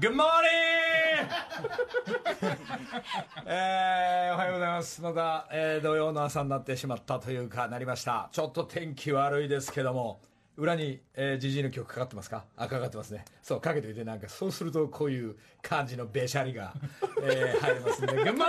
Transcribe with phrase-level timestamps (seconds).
[0.00, 0.22] Good morning!
[3.46, 5.02] えー、おはようございます。
[5.02, 8.28] また、えー、土曜の朝になってしまったというか、なりました。
[8.32, 10.20] ちょっと天気悪いですけども、
[10.56, 12.44] 裏に、えー、ジジイの曲かかってますか？
[12.56, 13.24] あ、かかってますね。
[13.42, 16.72] そう、かけていて、なんか、そうするとこういう感じのべしゃりが、
[17.22, 18.42] えー、入りますんで、Good morning!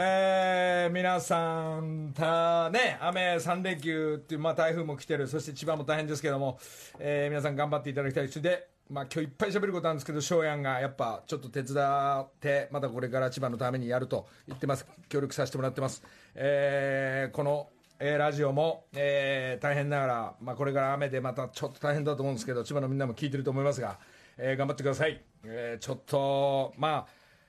[0.00, 6.58] えー、皆さん、た、ね、雨3連休っていう、まあ台風も来てる、そして千葉も大変ですけども、
[7.00, 8.28] えー、皆さん頑張っていただきたい。
[8.28, 14.86] それで、まあ今日いっぱい喋ることなんですけど、翔やんがやっぱちょっと手伝って、またこれから千葉のためにやると言ってます。
[15.08, 16.02] 協力させてもらってます。
[16.34, 17.68] えー、この、
[18.00, 23.98] えーラジオも、えー大変ながら、まあこれから雨でまたちょっと大変だと思うんですけど、千葉のみんなも聞いてると思いますが、
[24.38, 25.22] えー頑張ってください。
[25.44, 27.06] えーちょっと、まあ、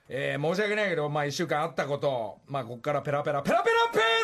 [0.10, 4.19] えー申し訳ないけど、まあ一週間あったこと、まあここからペラペラ、ペラペラペラ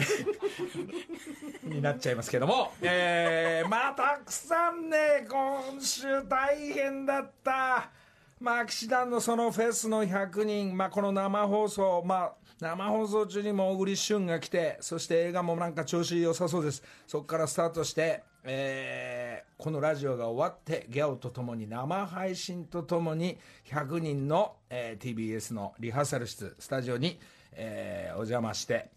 [1.62, 7.90] になっちゃいますけども、えー、まあたくさんね、今週大変だった。
[8.38, 16.82] まあ、騎士団のそのフェスの100人、まあ、この生放送、まあ、生放送中にも小栗旬が来て、そして映画もなんか調子良さそうです。
[17.06, 23.38] そこからスタートして、えーこのラジオが終わって、ギャオとともに生配信とともに、
[23.70, 27.18] 100人の、えー TBS のリハーサル室、スタジオに、
[27.52, 28.90] えーお邪魔して、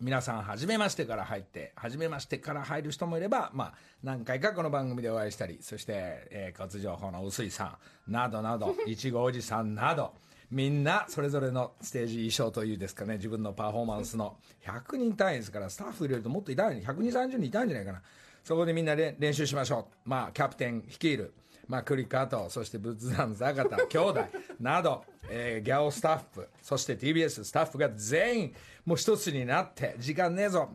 [0.00, 5.92] 皆さん、初めましてから入って、初めましてから入る人もいれば、まあ、何回かこの番組でお会いしたり、そして、
[6.30, 10.12] えー、交通情報の臼井さん、などなど、いちごおじさんなど、
[10.50, 18.02] みんな、それぞれのステージ衣装というですかね、自分のパフォーマンスの、100人単位ですから、スタッフ入れるともっといたん120、30人いたんじゃないかな。
[18.44, 20.08] そこでみんなで練習しましょう。
[20.08, 21.32] まあ、キャプテン率いる、
[21.68, 24.24] まあ、栗加藤、そして仏壇坂田、 兄弟
[24.60, 30.70] など、えーギャオスタッフ、そして TBS スタッフが全員、もう一つになって、時間ねえぞ。
[30.72, 30.74] っ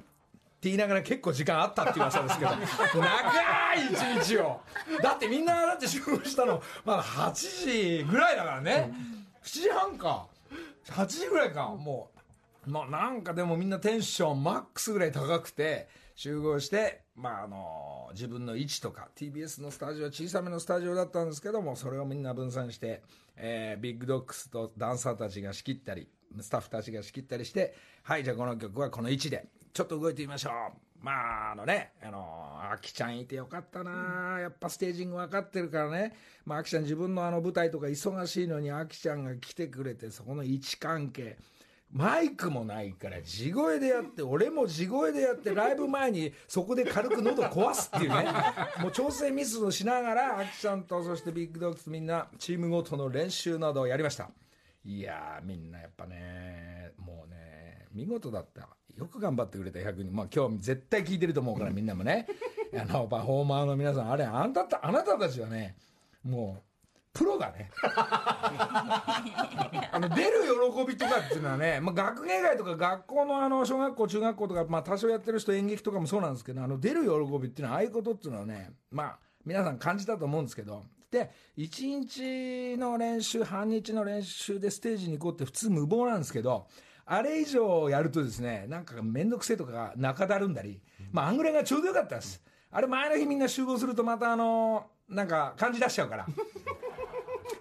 [0.62, 2.52] て言いながら結構時間あったっていう噂ですけど、
[3.02, 4.62] 長い一日を。
[5.02, 8.94] だってみんなだって集合したの、まだ8時ぐらいだからね。
[9.44, 10.28] 7時半か。
[10.90, 11.70] 8時ぐらいか。
[11.70, 12.12] も
[12.68, 23.02] う、まあなんかでもみんなテンションマックスぐらい高くて、集合して、まああの、自分の位置とか、TBS のスタジオは小さめのスタジオだったんですけども、それをみんな分散して、
[23.36, 26.08] えービッグドッグスとダンサーたちが仕切ったり、
[26.40, 27.74] スタッフたちが仕切ったりして、
[28.04, 30.54] はい、じゃあこの曲はこの位置で、ちょっと動いてみましょう。
[31.02, 31.12] ま
[31.50, 36.14] あ、あのね、あの、あきちゃんいてよかったな、やっぱステージング分かってるからね。
[36.46, 41.38] まあ、あきちゃん自分のあの舞台とか忙しいのに、あきちゃんが来てくれて、そこの位置関係。
[41.92, 48.26] マイクもないから地声でやって俺も地声でやってライブ前にそこで軽く喉壊すっていうね。
[48.82, 54.30] もう調整ミスをしながらあきちゃんとそしてビッグドッグスみんなチームごとの練習などをやりました。
[54.86, 58.70] いやーみんなやっぱねもうね見事だった。
[58.96, 60.16] よく頑張ってくれた100人。
[60.16, 62.26] まあ今日絶対聞いてると思うからみんなもね。
[62.74, 65.76] あのパフォーマーの皆さんあれあんたたあなたたちはね
[66.24, 66.71] もう
[67.14, 67.70] プロだね。
[69.92, 86.68] あの出る喜びとかっていうのはね、まあ、学芸会とか学校のあの小学校中学校とか、まあ、多少やってる人演劇とかもそうなんですけどあの出る喜びっていうのはああいうことっていうのはねまあ皆さん感じたと思うんですけどで1日の練習半日の練習でステージに行こうって普通無謀なんですけど
[87.06, 90.80] あれ以上やるとですねなんか面倒くせえとかが中だるんだり、
[91.12, 92.42] まあ、あんぐらいがちょうどよかったです。
[92.74, 96.26] あれ前の日みんな集合するとまたあのなんか感じ出しちゃうから。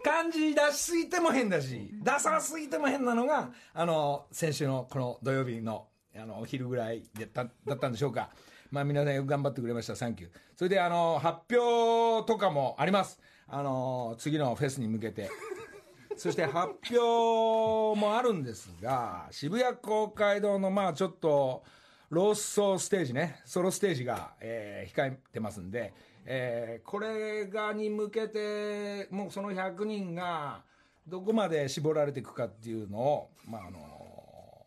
[0.00, 8.30] 感じ出しすぎても変だし、出さすぎても変なのが、あの、先週のこの土曜日の、あの、お昼ぐらいだっただったんでしょうか。
[8.70, 9.96] まあ皆さんよく頑張ってくれました。
[9.96, 10.30] サンキュー。
[10.56, 13.18] それであの、発表とかもあります。
[13.48, 15.30] あの、次のフェスに向けて。
[16.16, 21.64] そして発表もあるんですが、渋谷公会堂のまあちょっと、
[22.10, 25.94] ローソーステージね、ソロステージが、えー控えてますんで、
[26.32, 30.62] えーこれがに向けて、もうその100人が、
[31.04, 34.66] どこまで絞られていくかっていうのを、まああの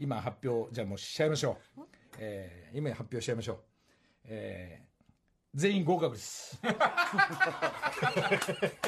[0.00, 1.82] 今発表、じゃあもうしちゃいましょう。
[2.18, 3.58] えー今発表しちゃいましょう。
[4.24, 4.90] えー
[5.54, 6.60] 全員合格です。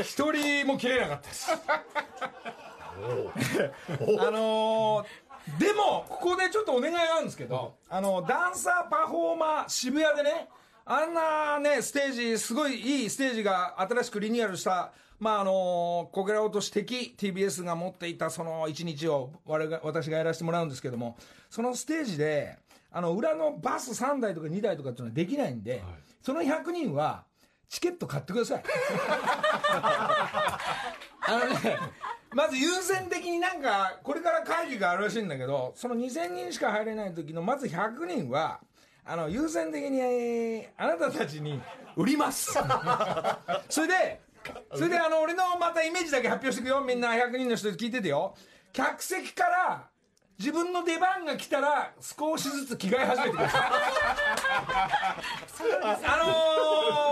[0.02, 1.52] 一人も切れなかったです。
[1.52, 1.56] あ
[4.30, 5.06] のー
[5.58, 10.48] でも、ここでちょっとお願いがあるんですけど、あの、ダンサーパフォーマー渋谷でね、
[10.84, 21.16] あんなね、ステージ、すごいいいステージが新しくリニューアルした、まあ、あのこけら落とし的 TBS が持っていたその一日を我が私がやらせてもらうんですけども、
[21.50, 22.58] そのステージで、
[22.90, 25.82] あの、裏のバス3台とか2台とかっていうのはできないんで、
[26.20, 27.24] その100人は、
[27.68, 28.62] チケット買ってください。
[31.24, 31.78] あのね、
[32.34, 38.60] まず優先的になんか、これから会議があるらしいんだけど、その2000人しか入れない時のまず100人は、
[39.04, 41.60] あの、優先的に、あなたたちに
[41.96, 42.52] 売ります。
[43.68, 44.20] それで
[44.74, 46.80] それであの俺のまたイメージだけ発表していくよ。
[46.80, 48.34] みんな100人の人聞いててよ。
[48.72, 49.88] 客席から
[50.38, 53.62] 自分の出番が来たら少しずつ着替え始めてください。
[55.82, 56.36] あのー、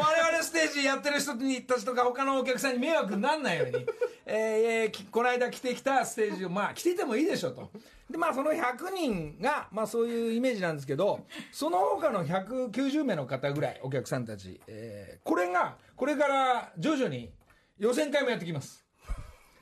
[0.00, 1.34] 我々ステージやってる人
[1.66, 3.86] たちとか他のお客さんに迷惑にならないように、
[4.26, 7.70] えー、この間着てきたステージをまあ着ててもいいでしょと
[8.10, 17.30] でまあその100人がまあそういうイメージなんですけどその他の190名の方ぐらいお客さんたち、えー、これがこれから徐々に
[17.78, 18.84] 予選会もやってきます。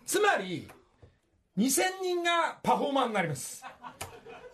[0.07, 0.67] つまり
[1.59, 3.63] 2000人がパフォーマーになります。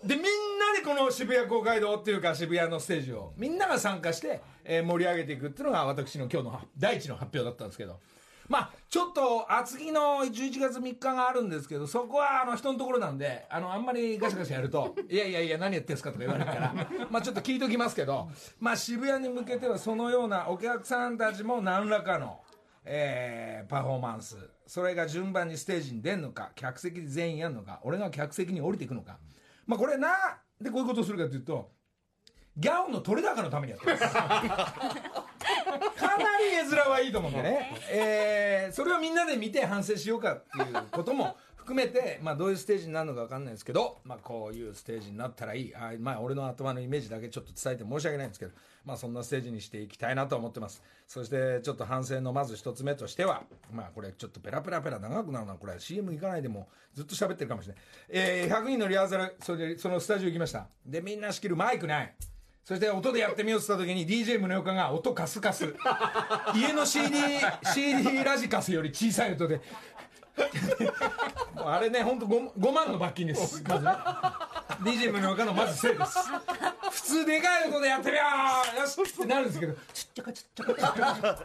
[0.03, 0.29] でみんな
[0.77, 8.01] でこの渋谷公会堂っていうか渋谷のステージをみんなが参加して、えー、盛り上げていくっていうのが私の今日の第一の発表だったんですけど。
[8.49, 16.75] まあちょっと厚木の11月3日があるんですけどそこはあの人のところなんであのあんまりガシャガシャやると「いやいやいや何やってんすか」とか言われるから
[17.11, 18.31] まあちょっと聞いときますけど
[18.61, 22.41] まあ渋谷に向けてはそのようなお客さんたちも何らかの
[22.87, 24.37] えー、パフォーマンス
[24.67, 29.19] それが順番にステージに出るのか客席全員やるのか俺が客席に降りていくのか。
[29.67, 31.71] まあこれなでこういうことをするかというと
[32.57, 34.03] ギャオンの取れ高のためにやってます。
[34.15, 34.21] か
[36.19, 45.75] なり絵面はいいと思うんでね、えー、それをみんなで見て反省しようかっていうことも含めて、まあ、どういうステージになるのか分かんないですけど、まあ、こういうステージになったらいい。
[45.75, 48.53] あ、まあ、俺の頭のイメージだけちょっと伝えて申し訳ないんですけど、
[48.85, 50.83] まあ、そんなステージにしていきたいなと思ってます。
[51.09, 55.55] そしてちょっと反省のまず一つ目としては、まあ、これちょっとペラペラペラ長くなるな。
[55.55, 60.67] これ CM 行かないでもずっと喋ってるかもしれない、えー、100人のリハーサルそれでそのスタジオ行きました。
[60.85, 62.15] でみんな仕切るマイクない
[62.65, 65.75] そして音でやってみようって言った時に DJ 宗岡が音カスカス。
[66.57, 67.19] 家の CD,
[67.75, 69.61] CD ラジカスより小さい音で。
[71.57, 73.63] あれね本当 5, 5万の罰金です。
[73.69, 73.91] まずね
[74.69, 76.19] DJ 宗岡のまずせいです。
[76.91, 78.23] 普通でかい音でやってみよ
[78.77, 79.75] うよしってなるんですけど。
[79.93, 81.39] ちっちゃかちっちゃかちっちゃか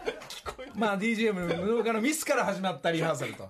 [0.75, 3.49] まあ DJ 宗岡のミスから始まったリハーサルと。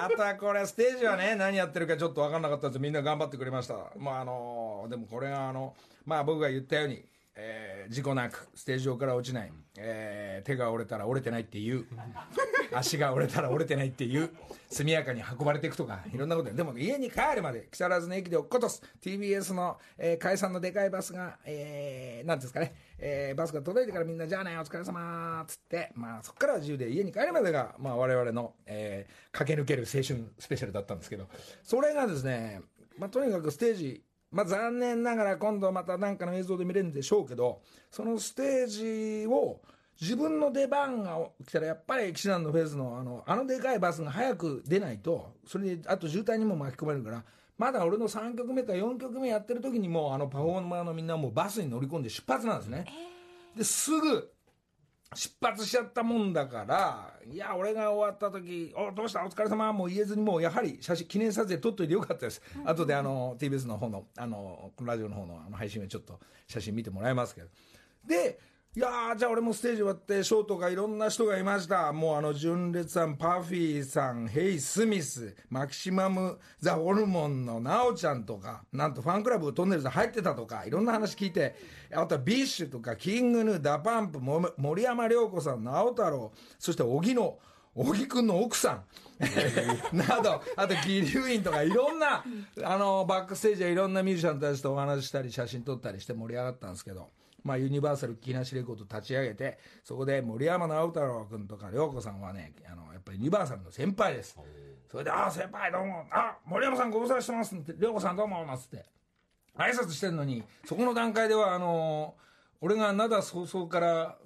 [0.00, 3.74] あとはこれステージはね何やってるかちょっと分かんなかったですみんな頑張ってくれました。
[3.98, 5.74] まああのでもこれがあの
[6.04, 7.04] まあ僕が言ったように
[7.42, 11.86] えー、事故なくステージ上から落ちない、えー、手が折れたら折れてないっていう
[12.72, 14.30] 足が折れたら折れてないっていう
[14.70, 18.82] 速やかに運ばれていくとかいろんなことでも家に帰るまで木更津の駅で落っことす。
[19.02, 31.26] TBS の、えー、解散のでかいバスが、えー、なんですかね、えー、バスが届いてからみんなじゃあねお疲れ様っつってまあそこからは自由で家に帰るまでが、まあ、我々の、えー、駆け抜ける青春スペシャルだったんですけど。
[31.62, 32.60] それがですね、
[32.98, 39.60] まあ、とにかくステージまあ、残念ながら今度また何かの映像で見れるんでしょうけどそのステージを
[40.00, 47.22] 自分の出番が来たらやっぱり騎士団のフェスのあのあのでかいバスが早く出ないとそれであと渋滞にも巻き込まれるから
[47.58, 52.86] まだ俺の3曲目か4曲目やってる時にもうあのパフォーマーのみんなもうバスに乗り込んで出発なんですね。
[53.54, 54.32] ですぐ
[55.14, 59.22] 出発しちゃったもんだからいや俺が終わった時「おどうした？
[59.26, 59.70] お疲れ様。
[59.74, 67.48] もう言えずにもうやはり写真記念撮影撮っといてよかったです、うん、後であの TBS の方のあのラジオの方のあの配信をちょっと写真見てもらいますけど。
[68.06, 68.38] で
[68.76, 81.56] いやじゃあ俺もステージ終わってショートがいろんな人がいましたもうあの純烈さんパフィーさんヘイ・スミスマキシマム・ザ・ホルモンのナオちゃんとかなんとファンクラブとんねるず入ってたとかいろんな話聞いて
[81.92, 86.30] あとはビッシュとかキングヌーダパンプ森山良子さん直太朗
[86.60, 87.40] そして小木の
[87.74, 88.84] 小木君の奥さん
[89.96, 92.24] などあと鬼龍院とかいろんな
[92.62, 97.08] あのバックステージでいろんなミュージシャンたちとお話ししたり写真撮ったりして盛り上がったんですけど。
[97.44, 104.36] まあ、ユニバーサル木梨レコード立ち上げてそこで森山直太朗君とか涼子さんはねあのやっぱりユニバーサルの先輩です。
[104.90, 106.06] それで「ああ先輩どうも。
[106.10, 108.84] あ森山さんご無沙汰してます」って「涼子さんどうも」なんつって
[109.56, 112.14] 挨拶してんのにそこの段階ではあの
[112.60, 114.16] 俺が灘早々から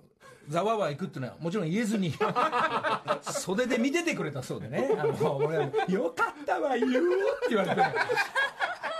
[0.48, 2.12] ざわわ行くっていうのはもちろん言えずに
[3.22, 5.56] 袖で見ててくれたそうでね「あの俺
[5.88, 7.82] よかったわ言う」って言われて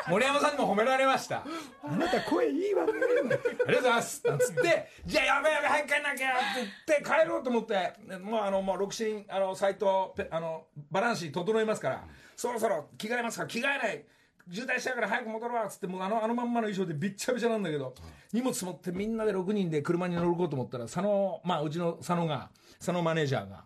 [0.08, 1.44] 森山さんにも褒められました
[1.82, 6.44] 「あなた声いいわね」ありがとうございます」なんつって「じゃあやべやべ早く帰んなきゃ」って
[6.86, 12.04] 言って帰ろうと思ってもうあのもう六神あのサイトあのバランシー整いますから
[12.36, 14.04] そろそろ着替えますか着替えない。
[14.52, 17.94] 渋滞しちゃうから早く戻るわっつってもうあのあのまんまの衣装でびっちゃびちゃなんだけど、
[18.30, 23.64] 荷物持ってみんなで6人で車に乗るこうと思ったら佐野まあうちの佐野が佐野マネージャーが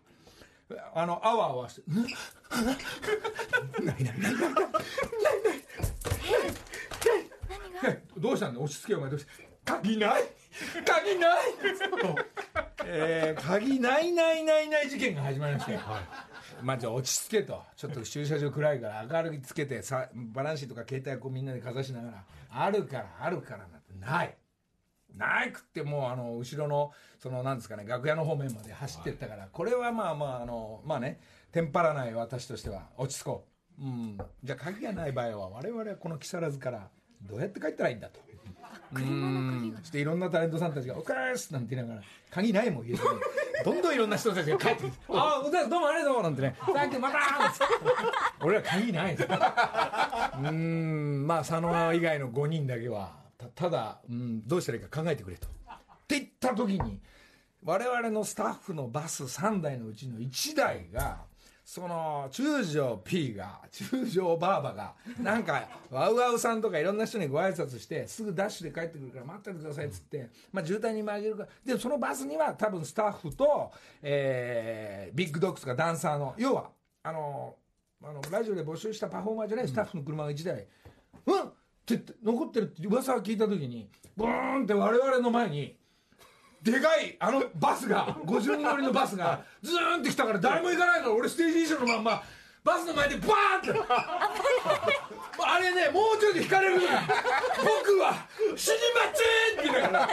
[0.95, 2.05] あのあわあわして「ない
[3.85, 5.68] ないないないないない
[8.17, 9.11] どうしたんだ落ち着けよお前。
[9.11, 9.27] どうし
[9.65, 10.23] た鍵ない？
[10.85, 11.39] 鍵ない？
[12.85, 16.03] えー、鍵ないないないない事件が始まりましたよ、はい、
[16.63, 17.63] まあじゃあ落ち着けと。
[17.77, 24.35] ちょっと駐車場暗いから明るくつけてさバランシーとか携帯こうみんなでかざしながらあるからあるからなんてない。
[25.17, 31.21] なくってもうあの後ろのそのなんですかね楽屋の方面まで走ってったから、これはまあまああのまあね
[31.51, 36.89] テンパらない私としては落ち着こう、うん、じゃあ鍵がない場合は我々はこの木更津から
[37.23, 38.21] どうやって帰ったらいいんだと。
[38.93, 39.75] うん。
[39.81, 43.09] そしていろんなタレントさんたちが「お疲れっす」なんて言いながら鍵ないもん言えずに
[43.65, 47.19] どんどんいろんな人たちが帰ってきて「ああお疲れどうもありがとう」なんてね「サンキューまた!」
[48.45, 49.29] 俺は鍵ないです
[50.43, 51.27] うん。
[51.27, 55.47] まあ佐野以外の5人だけはたただ、うん、どうしたらいいか考えてくれと。
[55.47, 55.51] っ
[56.09, 57.01] て言った時に
[57.65, 61.28] 我々のスタッフのバス3台のうちの1台が
[61.71, 73.71] その中条 P が中条バーバがなんかワウワウさんとかいろんな人にご挨拶してすぐダッシュで帰ってくるから待っててくださいっつって、まあ、渋滞に曲げるからでそのバスには多分スタッフと、
[74.01, 76.71] えービッグドッグスがダンサーの要は
[77.03, 77.55] あの
[78.03, 80.67] あのラジオで募集したパフォーマーじゃないスタッフの車が1台、
[81.27, 81.39] うん！
[81.43, 81.53] って
[81.89, 85.77] 言って残ってるって噂を聞いた時にボーンって我々の前に
[86.71, 92.23] でかいあのバスが50人乗りのバスがズーンって来たから誰も行かないから俺ステージ衣装のまんま
[92.65, 93.93] バスの前でバーンって。
[95.41, 97.03] あれねもうちょいで引かれるぐらい
[97.57, 99.23] 僕は死にませ
[99.57, 100.09] んって言いながら。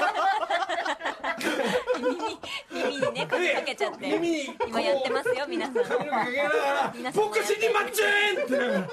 [2.71, 4.07] 耳にね髪かけちゃって。
[4.07, 5.75] 耳に今やってますよ皆さん。
[5.75, 6.55] 髪の毛かけなが
[7.03, 8.89] ら僕死にませんって言いながら止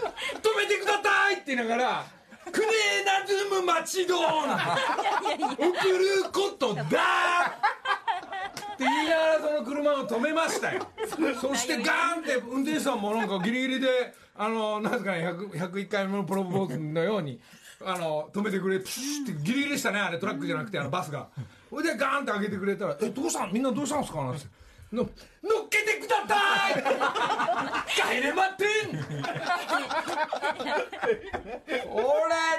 [0.57, 2.05] めてくださいって言いながら
[2.51, 2.67] クネ
[3.05, 10.87] ナズム待ちどーなんて送ることだって言いながらその車を止めましたよ。
[11.41, 17.41] そしてガーンって運転手さんもなんかギリギリであのなんですかね100 101回目のプロポーズのように
[17.85, 21.29] あの止めてくれプシュってギリギリでしたねあれトラックじゃなくてあのバスが。
[21.71, 23.53] それでガーンって上げてくれたら「えどうしたん？
[23.53, 24.43] みんなどうしたんですか?」なんて
[24.93, 26.75] の乗っけてください！
[28.21, 29.03] 帰れまってん俺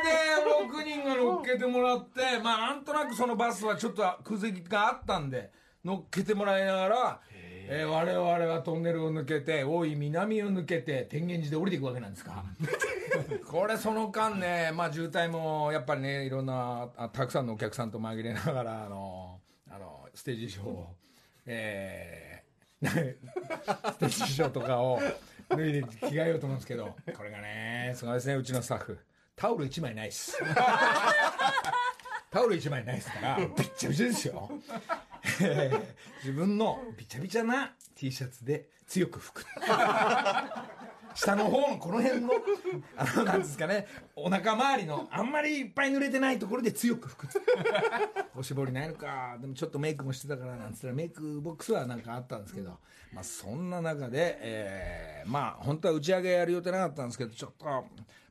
[0.03, 0.11] で
[0.45, 5.51] 6人が乗っけてもらってまあなんとなくそのバスはちょっと空席があったんで
[5.83, 8.21] 乗っけてもらいながら、えー我々
[8.53, 12.43] はトンネルを抜けて大井南を抜けて天元寺で降りていくわけなんですか？
[13.49, 19.39] これその間ねまあ渋滞もやっぱりねいろんなあたくさんのお客さんと紛れながらあの
[19.71, 20.95] あのステージショーを
[21.45, 22.93] えース
[23.97, 24.99] テージショーとかを
[25.49, 28.99] 脱いで着替えようと思うんですけど これがねすごいですねうちのスタッフ。
[29.35, 30.37] タオル1枚ないっす。
[32.29, 34.51] タオル1枚ないですからびっちゃびちゃですよ。
[35.41, 35.83] え ー
[36.19, 39.45] 自分のびちゃびちゃな T シャツで強く拭く
[41.15, 42.29] 下の方のこの辺の
[42.97, 47.27] あのなんですかねお腹周りのあんまりいっぱい濡れてないところで強く拭く。
[48.35, 52.79] おしぼりないのかでもちょっとメイクもしてたからなんつったらメイクボックスはなんかあったんですけど、
[53.13, 57.65] まあ、そんな中で、えーまあ本当は打ち上げやる予定なかったんですけどちょっと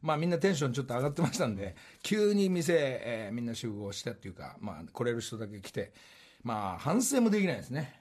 [0.02, 5.92] まあみんなテンションちょっと上がってましたんで急に店、えーみんな集合したっていうか、まあ、来れる人だけ来て
[6.42, 8.00] まあ反省もできないですね。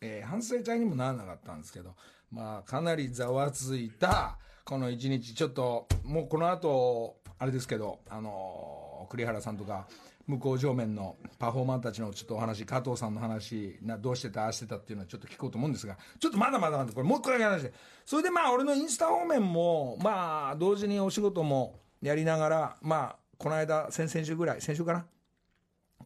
[0.00, 1.94] えー反省会にもならなかったんですけど、
[2.32, 5.34] まあ、かなりざわついたこの一日。
[5.34, 9.86] ちょっともうこの後あれですけど、あのー栗原さんとか
[10.26, 17.72] 向こう上面のパフォーマーたちのちょっとお話加藤さんの話などうしてたああしてたっていうのはちょっと聞こうと思うんですがちょっとまだまだなんでこれもう一個だけ話して
[18.06, 25.04] それでまあ俺のインスタ方面もまあ同時にお仕事もやりながらまあこの間先々週ぐらい先週かな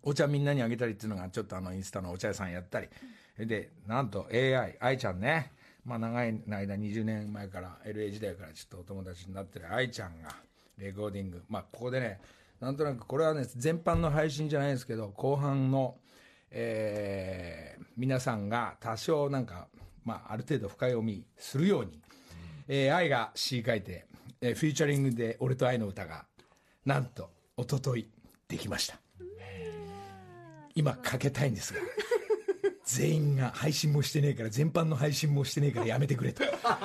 [0.03, 2.89] お茶みんなにあげたりっていうのがちょっとあのインスタのお茶屋さんやったり。
[3.39, 5.53] でなんと AI 愛ちゃんね。
[5.87, 10.35] まあ長い間20年前から LA 時代からちょっとお友達になってる愛ちゃんが
[10.77, 11.43] レコーディング。
[11.49, 12.21] まあここでね
[12.61, 15.97] なんとなくこれはね全般の配信じゃないですけど後半の
[16.51, 19.69] えー皆さんが多少なんか
[20.05, 22.01] まあある程度深読みするように、
[22.69, 24.07] えー愛が詩書いて、
[24.41, 26.27] えーフィーチャリングで俺と愛の歌が
[26.85, 28.09] なんと一昨日
[28.49, 28.99] できました。
[30.75, 31.81] 今かけたいんですが
[32.87, 36.45] 全員が配信もしてねえから全般の配信もしてねえからやめてくれと、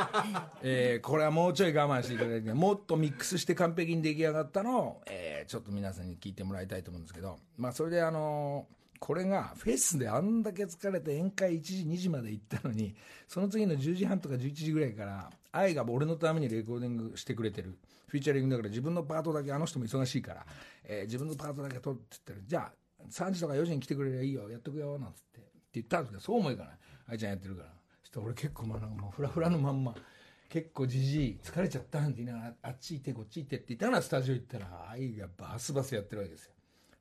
[0.63, 7.37] えーこれはもうちょい我慢していただいてもっとミックスして完璧に出来上がったのを、えーちょっと皆さんに聞いてもらいたいと思うんですけど。
[7.57, 12.95] まあそれであのーこれがフェスであんだけ疲れて宴会1時2時まで行ったのに
[13.27, 20.45] その次の10時半とか11時ぐらいから愛が俺のためにレコーディングしてくれてるフィーチャリングだから自分のパートだけあの人も忙しいから、
[20.83, 25.41] えー自分のパートだけ取ってって言ったらじゃあ3時とか4時に来てくれりゃいいよやっとくよなんつって
[25.75, 26.73] 言ったんですけどそうもいかない。
[27.07, 27.69] 愛ちゃんやってるから。
[28.01, 29.95] そしたら俺結構まあなんかもうフラフラのまんま
[30.49, 36.51] 結構じじい疲れちゃったなんて言いながらあっち行ってこっち行ってって言ったらスタジオ行ったら愛がバスバスやってるわけですよ。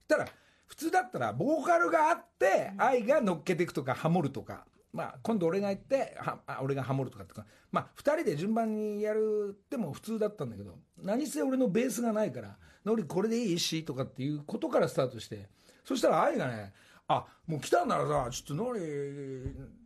[0.08, 0.28] そしたら
[0.66, 15.48] 普通だったらボーカルがあって愛が乗っけていくとかハモるとかまあ今度俺が行っては俺がハモるとかってかまあ2人で順番にやるっても普通だったんだけど何せ俺のベースがないから「ノリこれでいいし」とかっていうことからスタートして
[15.84, 16.72] そしたら愛がね
[17.12, 18.80] あもう来たんならさちょっとノリ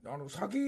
[0.06, 0.58] あの先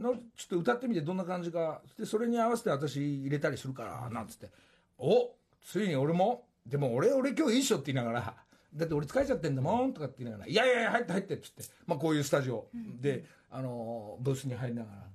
[0.00, 1.82] のちょっと歌ってみてどんな感じか。
[1.98, 4.48] でそれに合わせて私入れたりするからなんつって。
[4.96, 8.34] おついに俺もでも俺俺今日いいっしょって言いながら
[8.74, 12.68] だって俺疲れちゃってんだもんとかって言いながら「いやいやいや入って入って」っつって、まあ、こういうスタジオ。
[13.00, 15.06] で、あのブースに入りながら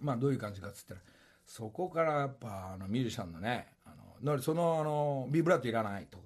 [0.00, 1.00] まあどういう感じかっつったら
[1.44, 3.90] そこからやっぱあのミュージシャンのねあ
[4.22, 6.25] ののりそのあのビブラートいらないとか、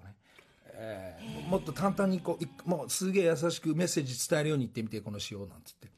[0.82, 5.88] えーもっと淡々にこういもうすげえ優しくメッセージ伝えるように言ってみてこの詩をなんつって。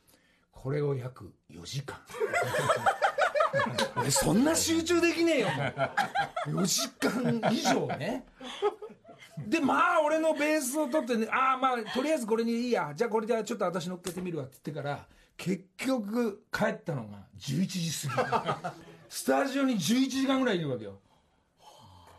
[0.51, 1.99] これを約4時間。
[3.97, 5.49] 俺 そんな集中できねえよ。
[5.49, 8.25] もう4時間以上ね。
[9.39, 12.93] でまあ俺のベースを取ってねああまあとりあえずこれにいいや。
[12.95, 18.83] じゃあこれでちょっと私乗っけてみるわって言ってから結局帰ったのが11時過ぎ。
[19.09, 20.99] スタジオに11時間ぐらいいるわけよ。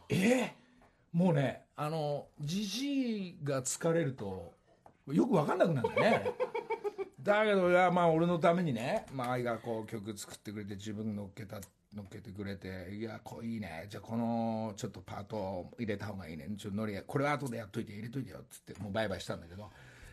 [0.09, 0.55] ええ。
[1.11, 4.53] もうねあのじじいが疲れると
[5.07, 6.31] よく分かんなくなるんだよね。
[7.21, 11.61] だけどいやまあ俺のためにね、まあ、愛がこう曲作ってくれて自分乗っけた
[11.95, 13.87] 乗っけてくれていやこういいね。
[13.89, 16.47] じゃあこのちょっとパート入れた方がいいね。
[16.57, 19.69] ちょっとノリこれは後でやっといて入れといてよっつってもうバイバイしたんだけど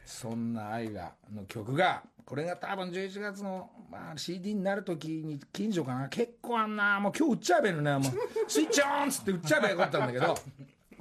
[0.07, 6.09] そんな愛がの曲がこれが多分11月の、まあ、CD になる時に近所かな。
[6.09, 8.03] 結構あんなもう今日売っちゃえばいいのねもう
[8.47, 10.37] スイッチオンっつって売っちゃえばよかったんだけどまあ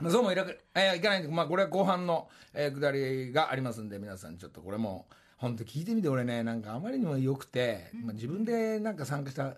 [0.07, 9.55] そうもいらく、えーいかないんで、まあこれは後半の、えー、下りがありますんで、皆さんちょっとこれも、本当聞いてみて、俺ね、なんかあまりにも良くて、まあ自分でなんか参加した、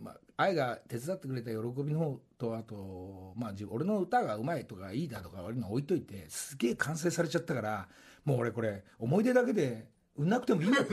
[0.00, 7.88] まあ、愛が手伝ってくれた喜びの方と、あと、まあ自俺の歌がうまいとかいいだとか悪いの置いといて、すげえ完成されちゃったから、
[8.24, 10.80] もう俺これ、思い出だけで、売んなくてもいいんだ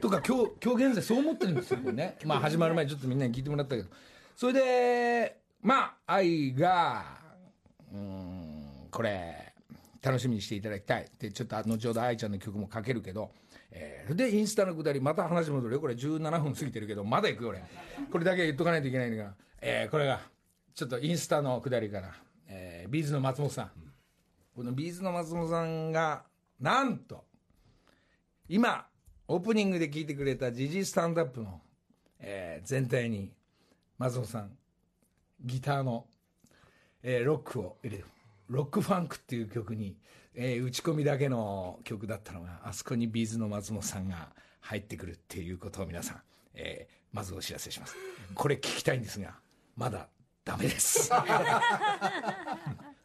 [0.00, 2.16] とか今日今日現在そう思ってるんですよこれね。
[2.24, 3.88] まあ始まる前にちょっとみんなに聞いてもらったけど。
[4.34, 7.04] それでまあ愛が
[7.92, 9.54] うんこれ
[10.02, 11.06] 楽しみにしていただきたい。
[11.18, 13.30] でちょっと後ほど愛ちゃんの曲もかけるけど、
[13.70, 15.74] えーでインスタのくだりまた話戻る。
[15.74, 17.64] よこれ17分過ぎてるけどまだ行くよ俺。
[18.12, 20.20] これだけ言っとかないといけないのが、えーこれが
[20.74, 22.12] ちょっとインスタのくだりから、
[22.46, 23.70] えービーズの松本さん。
[24.54, 26.24] このビーズの松本さんが
[26.60, 27.24] なんと
[28.48, 28.86] 今
[29.26, 31.62] オープニングで聞いてくれたジジスタンドアップの、
[32.20, 33.32] えー全体に
[33.96, 34.50] 松本さん
[35.44, 36.06] ギターの、
[37.02, 38.06] えーロックを入れる。
[38.48, 39.96] ロックファンクっていう曲に、
[40.34, 44.30] えー打ち込みだけの曲だったのがあそこにビーズの松本さんが
[44.60, 46.22] 入ってくるっていうことを皆さん、
[46.54, 47.94] えーまずお知らせします。
[48.34, 49.34] これ聞きたいんですが
[49.76, 50.08] まだ
[50.44, 51.10] ダメです。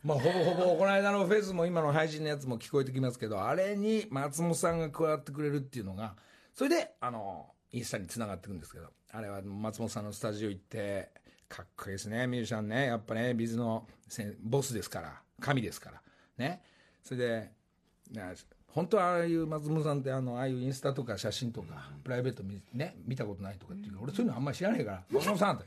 [0.03, 6.15] まあ、ほぼほぼこの間のフェスも今の配信のやつも聞こえてきますけどあれに松本さんが加わってくれるっていうのが
[6.55, 11.11] それであのインスタにつながっていくんですけどあれは松本さんのスタジオ行って
[11.49, 12.85] かっこいいですねミュージシャンね。
[12.85, 16.01] やっぱねビズのせボスですから神ですから。
[16.37, 16.61] ね。
[17.03, 17.51] それで
[18.11, 18.33] な
[18.67, 25.65] 本当はああいう松本さんってあのああいうインスタとか写真とかプライベート見,、ね、見たことないとかっていうか俺そういうのあんまり知らないから松本さんって。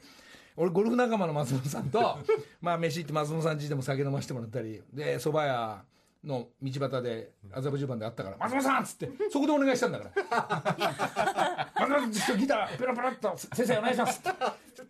[0.57, 2.19] 俺ゴルフ仲間の松本さんと
[2.61, 5.83] まあ飯行って松本さん家でも酒飲ませてもらったりで蕎麦屋
[6.25, 14.21] の道端で麻布十番で会ったから「松本さん!」っつってそこでお願いしたんだから「松本さんギターペラペラっと先生お願いします」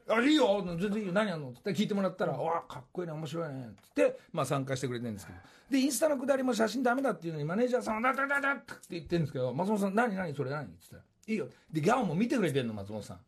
[0.09, 0.62] あいいよ。
[0.78, 1.12] 全然いいよ。
[1.12, 3.12] 何やんの?」って聞いてもらったら「わかっこいいね。
[3.14, 5.38] 面白いね」っつって、まあ、参加してくれてるんですけど。
[5.70, 10.14] でインスタのくだりも写真ダメだっていうのにマネージャーさんは「だだだだ」って言ってるんですけど松本さん「何？
[10.14, 10.35] 何？
[10.35, 13.20] それ何?」って言ったら「いいよ」でギャオも見てくれてるの松本さん。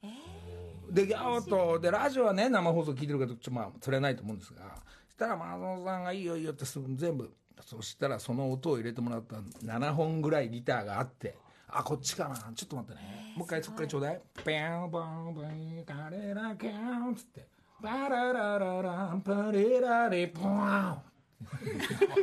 [0.93, 4.61] でギャオとでラジオはね生放送聞いてるけどちょっとまあそれはないと思うんですが。
[5.09, 11.37] そしたら松本さんが「いいよいいよ」って全部そしたらその音を入れてもらった7本ぐらいギターがあって
[11.77, 12.37] あこっちかな。
[12.55, 13.35] ちょっと待ってね。
[13.37, 17.49] もう一回そっからちょうだい「ペンポンポンカレラケン」っつって
[17.83, 21.03] 「パラララランパレラレポン」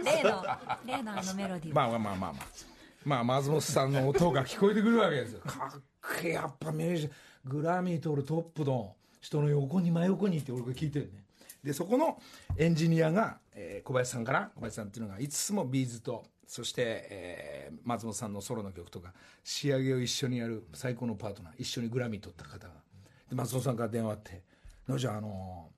[0.05, 0.43] 例の
[0.85, 1.75] 例のあのメロディー。
[1.75, 2.71] まあまあまあまあまあ。
[3.03, 5.81] まあ松本さんの音が聞こえてくるわけですよかっ
[6.21, 7.11] けえやっぱミュージシャ
[7.47, 11.23] ングラミー取るトップの人の横に真横にいて俺が聞いてるね
[11.63, 12.19] でそこの
[12.57, 22.73] エンジニアが、えー小林さんかな小林さんっていうのがいつもビーズとそして、えー松本さんのソロの曲とか仕上げを一緒にやる最高のパートナー一緒にグラミー取った方が。
[23.29, 24.41] で松本さんから電話あって
[24.87, 25.69] 「のりちゃんあの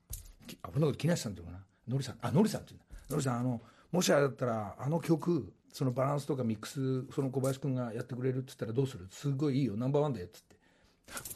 [0.46, 1.64] きあ俺のこと木梨さんっていうのかな。
[1.88, 2.84] のりさんあのりさんっていうんだ。
[3.10, 3.60] のりさんあの
[3.92, 9.06] もしあれだったらあの曲そのバランスとかミックスその小林君がやってくれるって言ったらどうする？
[9.10, 9.76] すごいいいよ。
[9.76, 10.56] ナンバーワンだよっつって。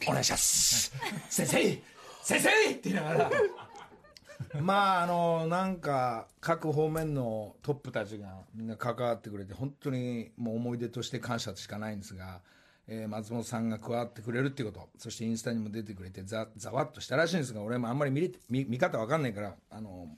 [0.09, 0.93] お願いします。
[1.29, 1.83] 先生
[2.23, 2.71] 先生！
[2.73, 3.31] って言いながら
[4.61, 12.41] まああのなんか各方面のトップたちがみんな関わってくれて本当にもう思い出として感謝しかないんですが、
[12.87, 20.09] えー松本さんが加わってくれるっていうことそしてインスタにも出てくれてざざわっとしたらしいんですが俺もあんまり見れ見見方わかんないからあの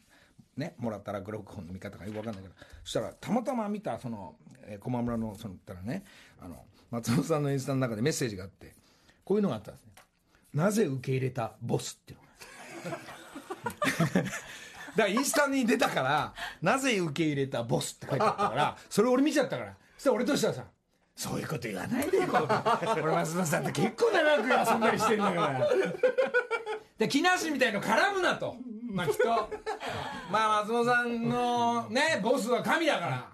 [0.57, 2.55] ねもらった落語本の見方がよく分かんないけど
[2.85, 6.05] そしたらたまたま見たその、えー、駒村のそのったらね
[6.41, 8.75] あの松本さんのインスタの中でメッセージがあって
[9.25, 9.93] こういうのがあったんですね
[10.55, 12.19] なぜ受け入れたボスっていう
[12.91, 13.20] のが。
[14.15, 14.33] だか
[14.97, 19.75] らインスタに出たからなぜ受け入れたボスって書いてあったからそれ俺見ちゃったから。
[19.97, 20.65] そしたら俺としてはさ
[21.15, 22.25] そういうこと言わないでよ
[23.03, 23.73] 俺松本さんって。
[23.73, 25.69] 結構長く遊んだりしてるんだから
[26.99, 28.57] で木梨みたいの絡むなと。
[28.91, 29.29] まあきっと
[30.31, 33.29] まあ松本さんのねボスは神だから。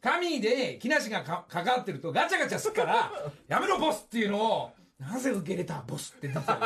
[0.00, 3.10] 神で木梨がか関わってるとガチャガチャすっから
[3.48, 4.70] やめろボスっていうのを
[5.10, 6.58] なぜ受け入れたボスって出てたよ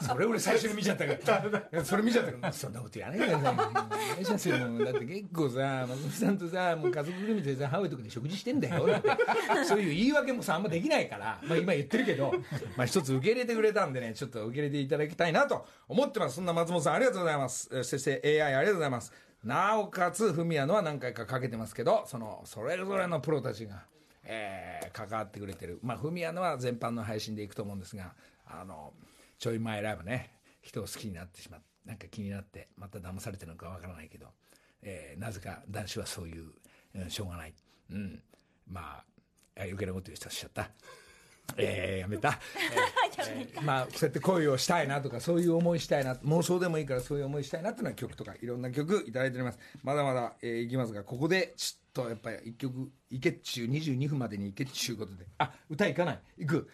[0.00, 1.14] それ俺最初に見ちゃったか
[1.72, 1.84] ら。
[1.84, 2.52] それ見ちゃったから。
[2.52, 4.58] そんなことやらないでくださいお願いしますよ。
[4.58, 8.86] だって結構さ松本さんとさもう家族ぐるみでさハワイとかで食事してんだよ。
[9.66, 12.32] そういう言い訳もさあんまできないから、まあ、今言ってるけど、
[12.76, 16.36] まあ、一つ受け入れてくれたんでねちょっと受け入れていただきたいなと思ってます。
[16.36, 17.68] そんな松本さんありがとうございます。
[17.72, 19.12] えーそして AI ありがとうございます。
[19.44, 23.82] なおかつフミヤのは何回かかけてますけどそのそれぞれのプロたちが
[24.24, 25.80] えー関わってくれてる。
[25.82, 28.14] まあフミヤのは全般の配信でいくと思うんですが
[28.46, 28.92] あの
[29.38, 30.30] ちょい前ライブね
[30.62, 34.28] 人を好きになってしまってなんか気になってまた騙されてるのかわからないけど、
[34.82, 36.52] えーなぜか男子はそういう、
[36.94, 37.54] うんしょうがない、
[37.90, 38.22] うん、
[38.68, 39.04] まあ
[39.56, 40.70] あ余計なこと言う人はしちゃった。
[41.56, 42.40] えー やめた、
[43.18, 49.58] えーえーまあそうやって恋をしたいなとかそういう思いしたいな妄想でもいいからそういう思いしたいなっていうのは曲とかいろんな曲いただいております。
[49.82, 55.24] まだまだ、えーいきますがここでちょっとやっぱり一曲いけっちゅう22分までにいけっちゅうことで。
[55.38, 56.20] あ歌いかない。
[56.38, 56.68] いく。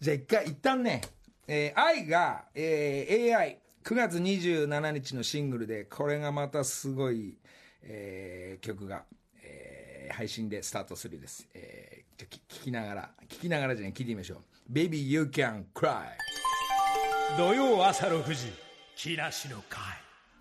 [0.00, 1.02] じゃあ一回一旦ね、
[1.46, 7.36] えー愛が、えー AI9 月27日のシングルでこれがまたすごい、
[7.82, 9.04] えー曲が、
[9.44, 14.38] えー配信でスタートするです、えーじゃあき聞きながら聞きながらじゃない聞いてみましょう
[14.72, 16.02] 「Baby You Can Cry」
[17.38, 18.52] 土曜朝6時
[18.96, 19.80] 木梨の会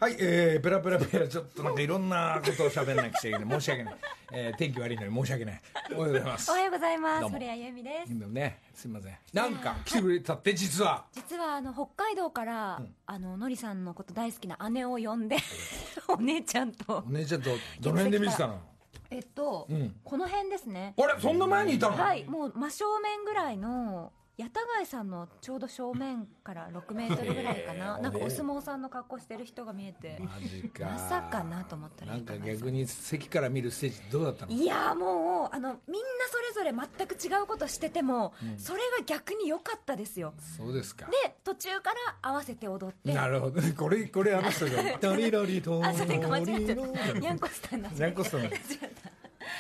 [0.01, 3.61] はい、えー、ペラペラペラ、ちょっとなんかいろんなことを喋んなきゃいけない。
[3.61, 3.95] 申し訳ない。
[4.33, 5.61] えー、天気悪いのに申し訳ない。
[5.95, 6.53] おはようございますお。
[6.55, 9.17] はようございます堀谷由美ですでもね、すみません。
[9.31, 11.05] なんか来てくれたって、実は。
[11.13, 15.37] 実はあの北海道から、あののりさんのこと大好きな姉を呼んで
[16.09, 18.59] お姉ちゃんとお姉ちゃんとどの辺で見てたの？
[19.11, 21.95] えっと、んこの辺ですねあれ、そんな前にいたの？
[21.95, 30.85] はいもう真正面ぐらいの八田貝さんのちょうど正面から6メートルぐらいかななんかお相撲さんの格好してる人が見えてマジか。
[30.85, 34.51] まさかなと思ったらなんか逆に席から見るステージどうだったの？
[34.51, 41.05] いやーもうあのみんなそれぞれ全く違うことしてても、それが逆に良かったですよそうですか。
[41.07, 43.73] で途中から合わせて踊ってなるほどね。
[43.73, 44.71] これ、これあの人が。
[44.99, 45.85] ダリラリと。
[45.85, 48.49] あそれか間違えちゃったニャンコスターになっちゃっニャンコスターに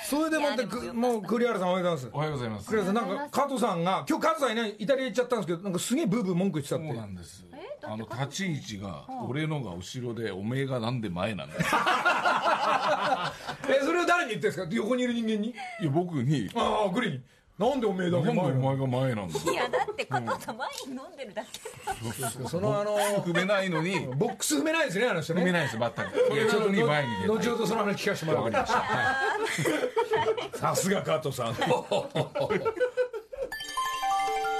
[0.09, 2.17] それでもっていやでもよかったく、もう栗原さんおはようございますお。
[2.19, 2.67] はようございます。
[2.69, 6.93] 栗原さん、なんか加藤さんが、今日加藤さんいない、イタリア行っちゃったんですけど、なんかすげえブーブー文句言ってたっそうて。
[6.97, 7.45] なんです。
[7.83, 11.61] あの立ち位置が俺のが後ろでおめえがなんで前なんだよ。
[13.69, 14.67] え、それを誰に言ってんですか？
[14.71, 15.49] 横にいる人間に？
[15.49, 15.53] い
[15.85, 17.23] や僕にああ、グリーン。
[17.61, 19.51] なんでおめえだなんでおけ前なの前が前なんだよ。
[19.51, 21.59] いやだって加藤さんワイン飲んでるだけ
[22.49, 25.43] そのあの、踏めないのにボックス踏めないですね、あの人ね。
[25.43, 26.33] 踏めないです全く。
[26.33, 28.79] いやちょっとに前に出後ほどその話聞かせてもらうわかりました。
[28.79, 29.23] は
[30.55, 31.55] いさすが加藤さん。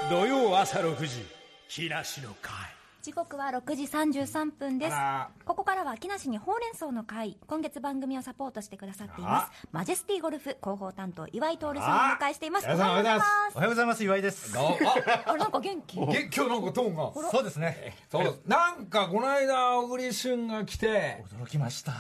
[0.10, 1.26] 土曜朝6時
[1.70, 2.54] 木梨の会
[3.02, 4.94] 時刻は6時33分です。
[4.96, 7.36] あここからは木梨にほうれん草の会。
[7.48, 9.68] 今月番組をサポートしてくださっています。
[9.72, 12.68] マジェスティゴルフ広報担当岩井徹さんをお迎えしています。
[12.68, 13.28] おはようございます。
[13.56, 14.04] おはようございます。
[14.04, 14.54] 岩井です。
[14.56, 14.78] あ、
[15.26, 15.98] あなんか元気？
[15.98, 17.32] げ今日なんかトーンが。
[17.32, 17.98] そうですね。
[18.12, 18.40] そう。
[18.46, 21.26] なんかこの間小栗旬が来て。
[21.40, 21.94] 驚きました。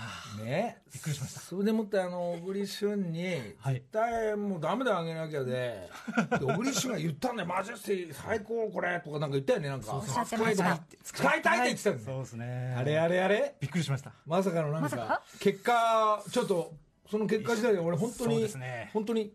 [0.44, 0.84] ね。
[0.94, 1.40] びっくりしました。
[1.40, 3.76] それでもってあの小栗旬にはい。
[3.76, 5.90] 絶対もうダメであげなきゃで。
[6.40, 7.50] で小栗旬が言ったんだよ。
[7.50, 9.00] マジェスティ最高これ。
[9.04, 9.70] とかなんか言ったよね。
[9.70, 9.96] なんか。
[9.96, 11.42] おっしゃってました使い。
[11.42, 12.76] たいって言ってたんだよそうですね。
[12.78, 13.56] あれあれあれ？
[13.60, 14.12] びっくりしました。
[14.26, 16.74] まさかのなんか結果ちょっと
[17.10, 18.90] その結果次第で俺本当にですね。
[18.94, 19.34] 本当に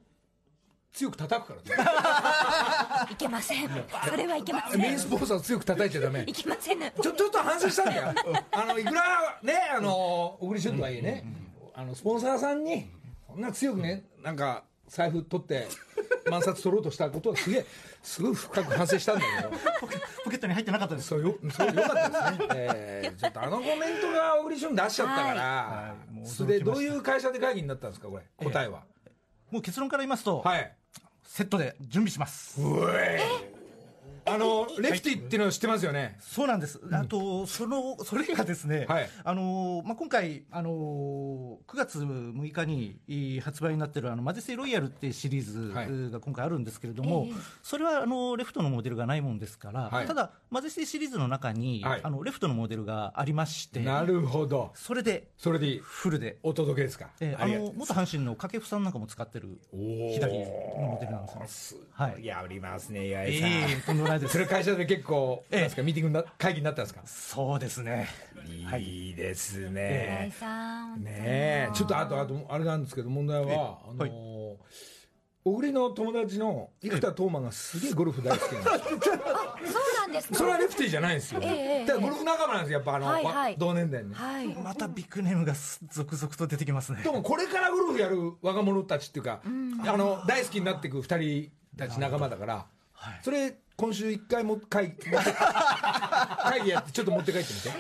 [0.93, 3.11] 強く叩くからね。
[3.13, 3.69] いけません。
[4.09, 4.81] それはいけません。
[4.81, 6.25] メインスポンサー強く叩いちゃダメ。
[6.27, 6.81] いけません。
[6.81, 8.15] ちょちょっと反省したんだよ。
[8.53, 11.25] あのいくらねあの小栗旬とはいえね
[11.75, 12.91] あのスポンサーさんに
[13.29, 15.69] こんな強くねなんか財布取って
[16.31, 17.67] 万札取ろうとしたことはすげえ
[18.07, 19.51] すごい深く反省したんだけど。
[20.25, 21.09] ポケットに入ってなかったです。
[21.09, 26.15] そうよそうよかったですね、えーちょっとあのコメントが小栗旬出しちゃったから、はい。
[26.15, 26.35] もう驚きました。
[26.37, 28.23] それでどういう会社で会議になったんですかこれ？
[28.51, 28.85] 答えは、
[29.51, 30.73] もう結論から言いますと、はい。
[31.25, 32.61] セットで準備します。
[32.61, 33.56] うえあ
[34.29, 36.17] あのレフティっていうのを知ってますよね？
[36.21, 36.81] そうなんです。
[36.93, 39.09] あと、その、それがですね、はい。
[39.25, 45.87] あの、まあ、今回、あの、9月6日にい発売になってる、あの、マジェスティロイヤルっていうシリーはい。
[45.89, 47.29] ズが今回あるんですけれども、
[47.63, 50.07] それは、あの、レフトのモデルがないもんですから、はい。
[50.07, 52.01] ただ、マジェスティシリーズの中に、はい。
[52.03, 54.73] あの、レフトのモデルがありまして、なるほど。
[54.75, 55.79] それで、それでいい。
[55.79, 57.11] フルで、お届けですか？
[57.21, 59.59] えーあの、元阪神の掛布さんなんかも使ってる、
[60.13, 60.39] 左
[60.79, 61.81] のモデルなんですよ。
[61.93, 62.25] はい。
[62.25, 64.39] やりますね岩え井さん、えとんでもないですそ。
[64.39, 67.03] れ会社で結構、ええなんですかミーティングな会議になったんですか？
[67.07, 68.09] そうですね。
[68.79, 70.33] いいですね。
[70.39, 74.57] さんねえ、ちょっとあと、あと、あれなんですけど、問題は、あのはいー、
[75.45, 79.01] 小栗の友達の生田斗真がすげえゴルフ大好きなんですよ。
[79.07, 80.35] そうなんですか？
[80.35, 81.41] それはレフティーじゃないんですよ。
[81.43, 84.17] ええええだからゴルフ仲間なんですよ、やっぱあの、はいはい同年代にね。
[84.17, 85.55] はいまたビッグネームが
[85.91, 87.03] 続々と出てきますね。
[87.03, 89.49] でもこれからゴルフやる若者たちっていうか、あ
[89.97, 92.67] の大好きになっていく二人たち仲間だから、
[93.23, 94.97] それ今週一回も 会
[96.65, 97.71] 議やってちょっと持って帰ってみて。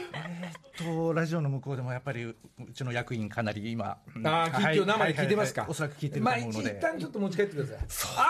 [0.77, 2.37] とラジオの向こうでもやっぱりう
[2.75, 5.63] ちの役員かなり今、うんああ、はい今日生で聞いてますか？
[5.63, 6.77] はははおそらく聞いてるとまあ思うので。
[6.77, 7.79] 一旦ちょっと持ち帰ってください。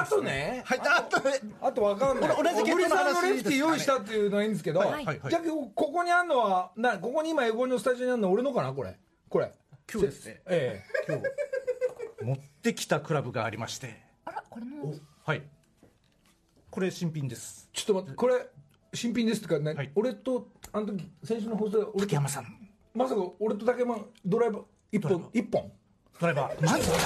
[0.00, 1.22] あとね、はい、あと
[1.60, 2.36] あとわかんない。
[2.36, 3.56] 同じ系統の話小栗さんのレフティーですかね？
[3.58, 5.42] 用意したっていうのはいいんですけど、はいはいはいじゃあ
[5.74, 8.72] ここにあるのはなここに今英語のスタジオにあるのは俺のかな？
[8.72, 8.96] これ。
[9.28, 9.52] これ。
[9.92, 11.22] 今日ですねえ今日
[12.24, 15.42] 持ってきたクラブがありまして、あらこれもはい。
[16.76, 17.70] これ新品です。
[17.72, 18.34] えちょっと待ってこれ
[18.92, 19.90] 新品ですってか、ねはい。
[19.94, 24.62] 俺とあの時先週の放送で俺と竹山さん、まさか俺と竹山ドライバー
[24.92, 25.72] 一本一本？
[26.20, 26.66] ドライバー。
[26.66, 26.98] まず俺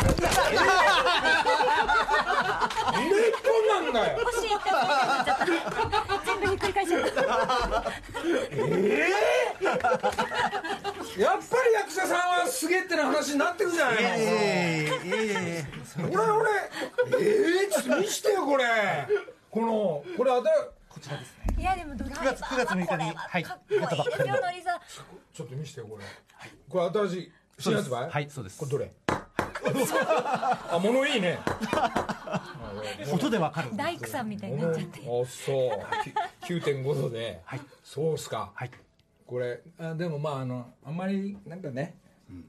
[3.29, 4.71] 一本なんだよ欲しいって
[6.27, 7.23] 全部ひっくり返しちゃった
[11.21, 16.51] やっぱり役者さんはすげえってな話になってくじゃないの、ええええ俺俺
[17.21, 18.65] えー、ちょっと見してよこれ
[19.51, 20.51] このこれあた
[20.89, 21.57] こちらですね。
[21.59, 23.81] いやでもドライバー9月9月6日にははいかっこいい。
[23.81, 24.51] ですよの。
[24.53, 24.81] りさん。
[25.33, 26.05] ちょっと見してよこれ。
[26.69, 28.09] これ新しい新発売？
[28.09, 28.59] はい、そうです。
[28.59, 28.71] これ。
[28.71, 28.93] どれ？
[29.63, 31.39] あ物いいね。
[33.13, 33.77] 音でわかる。
[33.77, 35.01] 大工さんみたいになっちゃって。
[35.01, 35.27] あそう。
[36.47, 37.61] き9.5度で、はい。
[37.83, 38.71] そうっすか、はい。
[39.27, 41.97] これあでもまああのあんまりなんかね、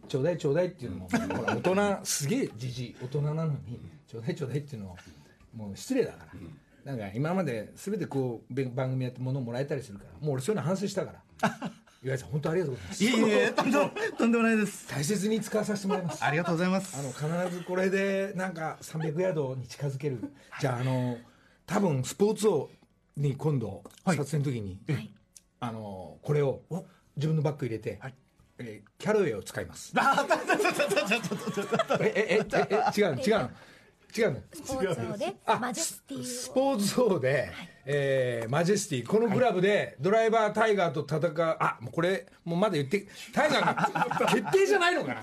[0.08, 4.98] ちょうだいちょうだいっていうのもほら大人すげえじじい大人なのにちょうだいちょうだいっていうのは
[5.56, 6.26] もう失礼だから、
[6.84, 11.72] なんか今まで全てこうべ番組やって物をもらえたりするからもう俺そういうの反省したから。
[12.04, 13.04] 岩井さん本当ありがとうございます。
[13.04, 14.88] いえいえ、とんでもとんでもないです。
[14.88, 16.24] 大切に使わさせてもらいます。
[16.24, 16.98] ありがとうございます。
[16.98, 20.20] あの必ずこれでなんか300ヤードに近づける。
[20.60, 21.20] じゃああの
[21.68, 22.72] 多分スポーツ王
[23.16, 24.18] に今度はい。
[24.18, 24.80] 撮影の時に、
[25.60, 26.64] あのこれを
[27.16, 28.16] 自分のバッグ入れて、はい。
[28.58, 29.94] えーキャロウェイを使います。
[32.00, 33.52] えええええ違うの違うの
[34.16, 34.40] 違うの？
[34.54, 36.24] スポーツ王であマジェスティを。
[36.24, 37.52] スポーツ王で、
[37.86, 41.58] えーマジェスティこのクラブでドライバータイガーと戦う。
[41.60, 45.22] あもうこれもうまだ言ってタイガーが決定じゃないのかな？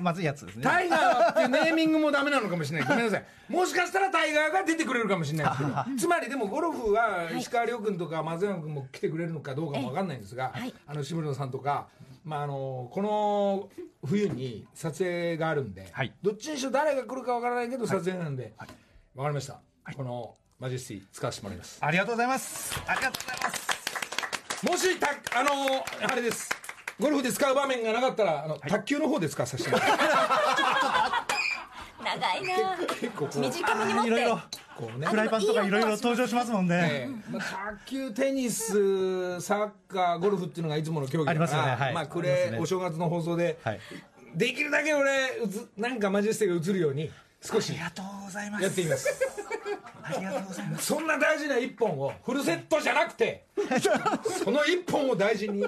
[0.00, 0.62] まずいやつですね。
[0.62, 2.88] タイガーっていうネーミングもダメなのかもしれない。
[2.88, 3.24] ごめんなさい。
[3.48, 5.50] もしかしたらタイガーが出てくれるかもしれない。
[5.50, 10.72] ですけど、つまりでもゴルフは石川遼君とか松山君も来てくれるのかどうかもわかんないんですが、はい。
[10.86, 11.88] あの渋野さんとか、
[12.24, 13.68] まああのこの
[14.04, 18.54] 冬に撮影があるんで、はいどっちにしろ誰が来るかわからないけど撮影なんで、
[19.14, 19.60] わ、かりました。
[19.96, 21.78] このマジェスティ使わせてもらいます。
[21.80, 22.80] ありがとうございます。
[22.86, 24.66] ありがとうございます。
[24.66, 25.50] もしたあの
[26.12, 26.50] あれです。
[27.00, 30.02] ゴルフで使う場面がなかったら、あの、卓球の方で使わさせてもらいます。
[32.16, 32.76] 長いな。
[33.40, 34.08] 短めに持って。
[34.08, 34.40] いろいろ、
[34.76, 35.06] こうね。
[35.06, 36.74] フライパンとかいろいろ登場しますもんね。
[36.82, 37.32] ええ。
[37.32, 37.42] まあ、
[37.78, 41.70] 卓球、テニス、サッカー、ゴルフっていうのがいつもの競技だからありますよね。
[41.76, 41.94] はい。
[41.94, 42.50] まあ、こありますね。
[42.52, 43.80] れお正月の放送で、はい。
[44.34, 45.10] できるだけ俺
[45.42, 47.10] うつなんかマジェスティが映るように
[47.42, 48.64] 少しありがとうございます。
[48.64, 49.08] やってみます。
[50.02, 50.86] ありがとうございます。
[50.86, 53.44] そんな大事な一本をフルセットじゃなくて
[54.44, 55.64] その一本を大事に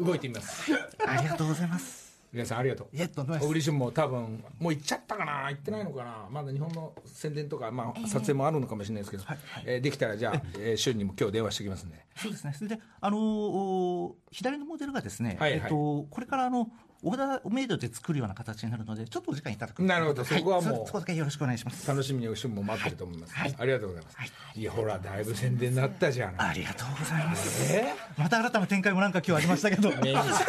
[0.00, 0.72] 動いてみます。
[1.06, 2.07] ありがとうございます。
[2.38, 2.96] 皆さんありがとう。
[2.96, 3.46] いえ、とんでもないです。
[3.46, 6.28] 小栗旬も多分もう行っちゃったかな行ってないのかな。
[6.30, 9.24] まだ日本の宣伝とか、まあ、撮影もあるのかもしれないですけど、
[9.66, 12.06] えーできたらじゃあ、 えー、旬にも今日電話しておきますんで。
[12.16, 12.52] そうですね。
[12.52, 15.60] それで、あのーお左のモデルがですね、はいはい。
[15.60, 16.70] えっと、これからあの、
[17.02, 19.82] オーダーメイドで作るような形になるので、ちょっとお時間いただく。
[19.82, 20.24] なるほど。
[20.24, 20.74] そこはもう。
[20.74, 21.86] いそそこだけよろしくお願いします。
[21.86, 24.16] 楽しみに旬も待ってると思います、ありがとうございます、
[24.58, 26.50] い、やほらだいぶ宣伝になったじゃない。
[26.50, 27.72] ありがとうございます。
[27.72, 27.94] え？
[28.16, 30.44] また新たな展開もなんか今日ありましたけど、メインス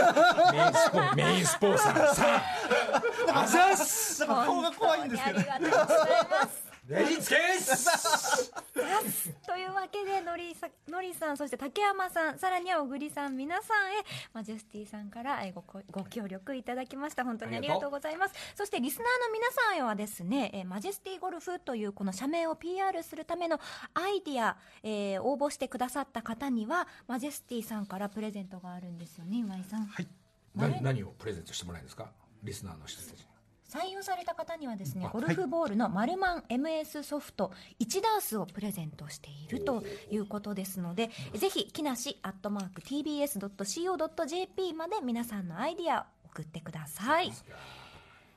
[0.53, 2.15] メインスポメインスポンサー。
[2.15, 2.25] さ
[3.33, 4.19] ああざっす。
[4.21, 5.39] なんか顔が怖いんですけど。
[5.39, 5.45] あり。
[5.47, 6.07] がとうござい
[6.43, 7.89] ますレジつけす
[9.45, 17.23] というわけでのりさのりさんそして竹山さんさらには小栗さん皆さんへマジェスティさんからえごこご協力いただきました。
[17.23, 17.91] 本当にありがとう。
[17.91, 18.33] ございます。
[18.55, 23.59] そしてリスナーの皆さんへはですねえマジェスティゴルフというこの社名を PR するための
[23.93, 29.85] アイディア、えー応募してくださった方にはマジェスティさんからプレゼントがあるんですよね今井さん。
[29.85, 30.07] はい。
[30.55, 32.11] 何何をプレゼントしてもらえるんですか？
[32.43, 33.28] リスナーの人たちに
[33.69, 47.31] 採用された方にはですねあゴルフボールのマルマン MS ソフト1ダースをプレゼントしているということですのでぜひ木梨アットマーク TBS.CO.JP まで皆さんのアイディア送ってください。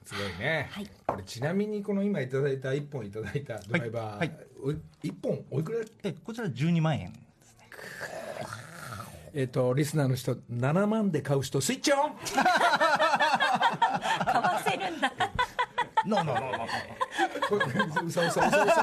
[0.04, 0.90] すごいね、はい。
[1.06, 4.36] これちなみにこの今いただいた1本いただいたドライバー、はい。
[4.62, 5.78] おい1本おいくら？
[6.02, 7.68] えこちら12万円ですね。
[9.34, 11.98] えっ、とリスナーの人7万で買う人スイッチオン
[14.32, 15.12] 買わせるんだ。
[17.48, 17.64] これ
[18.04, 18.76] 嘘嘘嘘嘘嘘これシ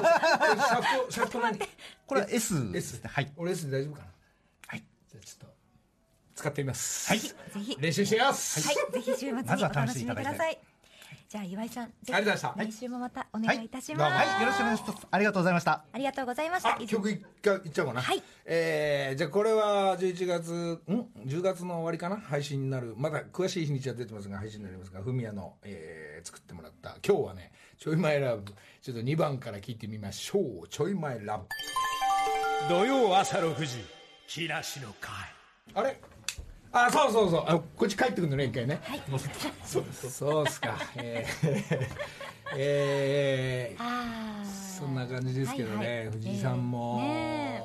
[0.62, 1.58] ャフトシャフト何
[2.06, 3.10] これは S で S すね。
[3.12, 3.32] はい。
[3.36, 4.06] 俺 S で大丈夫かな？
[4.68, 4.84] はい。
[5.10, 5.54] じゃあちょっと
[6.36, 7.08] 使ってみます。
[7.08, 7.18] はい。
[7.20, 7.76] ぜひ。
[7.78, 10.30] 練習してみます、はい、ぜひ週末におまずは楽しみ試していただいて。
[10.30, 10.58] ください
[11.30, 13.68] じゃあ岩井さんぜひありがとうございま来週もまたお願いい。
[13.68, 14.40] たします、はいはい。
[14.42, 15.06] よろしくお願いします。
[15.12, 15.84] ありがとうございました。
[15.92, 16.74] ありがとうございました。
[16.74, 18.02] あ曲いっかいっちゃおうかな。
[18.02, 18.22] はい。
[18.46, 20.80] えーじゃあこれは11月ん
[21.24, 22.16] ？10月の終わりかな？
[22.16, 22.94] 配信になる。
[22.96, 26.96] まだ詳しい日にちは出てますが配信になりますがフミヤの、えー作ってもらった。
[27.06, 31.44] 今日はね「ちょい前ラブ」ちょっと2番から聞いてみましょう「ちょい前ラブ。
[32.68, 33.84] 土曜朝6時
[34.26, 35.12] 木梨の会」
[35.74, 35.96] あれ？
[36.72, 37.44] あそうそうそう。
[37.46, 38.80] あこっち帰ってくるのね一回ね。
[39.64, 40.76] そう そうっすか。
[40.96, 41.88] えー
[42.56, 44.44] えー
[44.80, 46.10] そんな感じですけどね、はいはい。
[46.10, 47.62] 藤井さんも、ね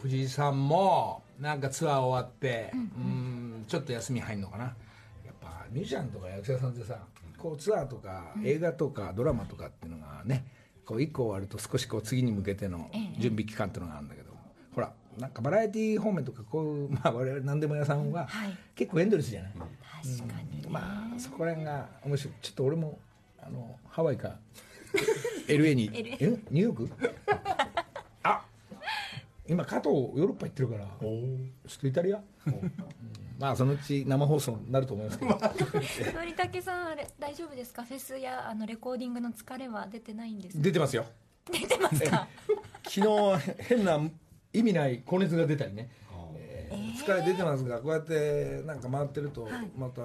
[0.00, 4.64] 藤井さんもなんかツアー終わって、うんちょっと休み入んのかな。
[4.64, 6.98] やっぱミュージシャンとか役者さんってさ
[7.36, 10.44] こうツアーとか映画とかドラマとかっていうのがね
[10.84, 14.25] こう1個終わると少しこう次に向けての準備期間っていうのがあるんだけど、
[15.18, 18.56] なんかバラエティー方面とかこう、 まあ、我々何でも屋さんははい。
[18.74, 22.34] 結構エンドレスじゃない、確かにね、まあそこら辺が面白い。
[22.42, 22.98] ちょっと俺も
[23.42, 24.36] あのハワイか。
[25.48, 25.90] LA に。
[25.92, 26.38] LA え？
[26.50, 26.90] ニューヨーク？
[28.22, 28.44] あ！
[29.48, 30.84] 今加藤ヨーロッパ行ってるから。
[30.84, 32.72] ちょっとイタリア、うん。
[33.38, 35.24] まあそのうち生放送になると思いますけ
[36.04, 36.18] ど。
[36.18, 37.82] のりたけさんあれ大丈夫ですか？
[37.84, 40.62] フェスやあのレコーディングの疲れは出てないんですか？
[40.62, 41.06] 出てますよ。
[41.52, 42.28] 出てますか？
[42.88, 44.00] 昨日変な
[44.58, 45.90] 意味ない高熱が出たりね、
[46.36, 50.02] えー疲れ出てますがこうやってなんか回ってるとまた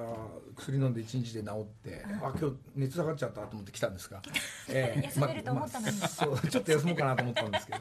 [0.55, 4.21] 薬飲んで1日で治って、あ今日熱下がっちゃったと思って来たんですが、
[4.69, 5.97] え休めると思ったのに。
[5.97, 7.79] まあそうちょっと休もうかなと思ったんですけど。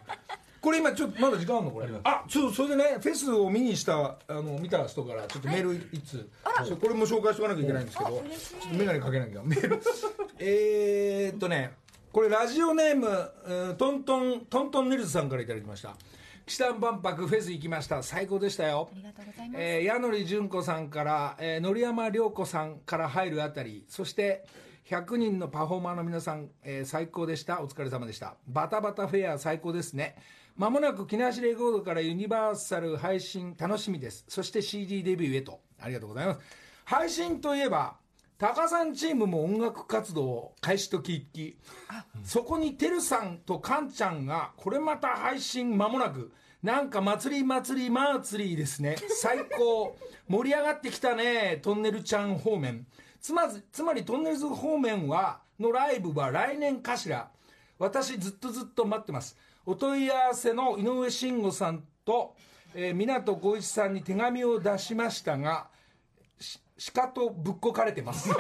[0.62, 1.88] これ今ちょっとまだ時間あるのこれ？
[2.04, 6.28] あちょっとそれでねフェスを見にしたあの見た人からちょっとメール一通、
[6.66, 8.11] そうこれも紹介しておかなきゃいけないんですけど。
[8.11, 8.22] ちょっ
[8.72, 9.42] と眼鏡かけなきゃ。
[9.42, 9.80] メール。
[10.38, 11.72] えーっとね
[12.12, 13.06] これラジオネーム、
[13.46, 15.94] えートントントントンネルズさんからいただきました
[16.50, 18.02] 岸田万博フェス行きました。
[18.02, 18.88] 最高でしたよ。
[18.90, 24.44] ありがとうございます、えー、矢野純子さんから、えー、森山良子さんから入るあたりそして
[24.88, 27.62] 100人のパフォーマーの皆さん、えー最高でした。
[27.62, 28.34] お疲れ様でした。
[28.48, 30.16] バタバタフェア最高ですね。
[30.56, 34.24] まもなく木梨レコードからユニバーサル配信楽しみです。
[34.26, 35.60] そして CD デビューへと。
[35.78, 36.40] ありがとうございます。
[36.84, 37.94] 配信といえば
[38.40, 41.59] タカさんチームも音楽活動開始と聞き
[42.24, 48.96] そこにてるさんとカンちゃんがこれまた配信間もなくなんか祭り祭り祭りですね。
[49.09, 49.96] 最高。
[50.29, 52.87] 盛り上がってきたねトンネルちゃん方面。
[53.20, 57.29] つまずつまりトンネルズ方面はのライブは来年かしら。
[57.79, 59.37] 私ずっとずっと待ってます。
[59.66, 62.35] お問い合わせの井上慎吾さんと、
[62.74, 65.68] えー、湊浩一さんに手紙を出しましたが
[66.80, 68.30] しかとぶっこかれてます。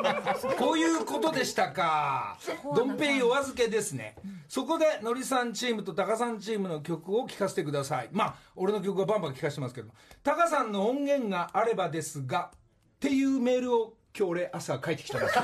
[0.58, 2.38] こういうことでしたか。
[2.74, 4.16] ドンペイお預けですね、
[4.48, 8.08] そこでのりさんチームとタカさんチームの曲を聴かせてください。
[8.10, 9.90] まあ俺の曲はバンバン聴かせてますけど
[10.22, 12.58] タカさんの音源があればですがっ
[12.98, 15.42] ていうメールを今日俺朝書いてきたんですよ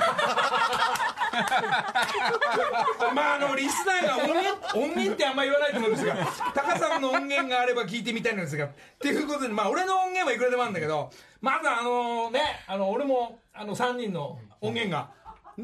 [3.15, 6.15] まああのリスナーが音源音源ってあんま言わないと思うんですが
[6.53, 11.09] タカさんの音源があれば聞いてみたいのですがっていうことでまあ俺の音源はいくらでもあるんだけど
[11.41, 15.11] まずあのねあの俺もあの3人の音源が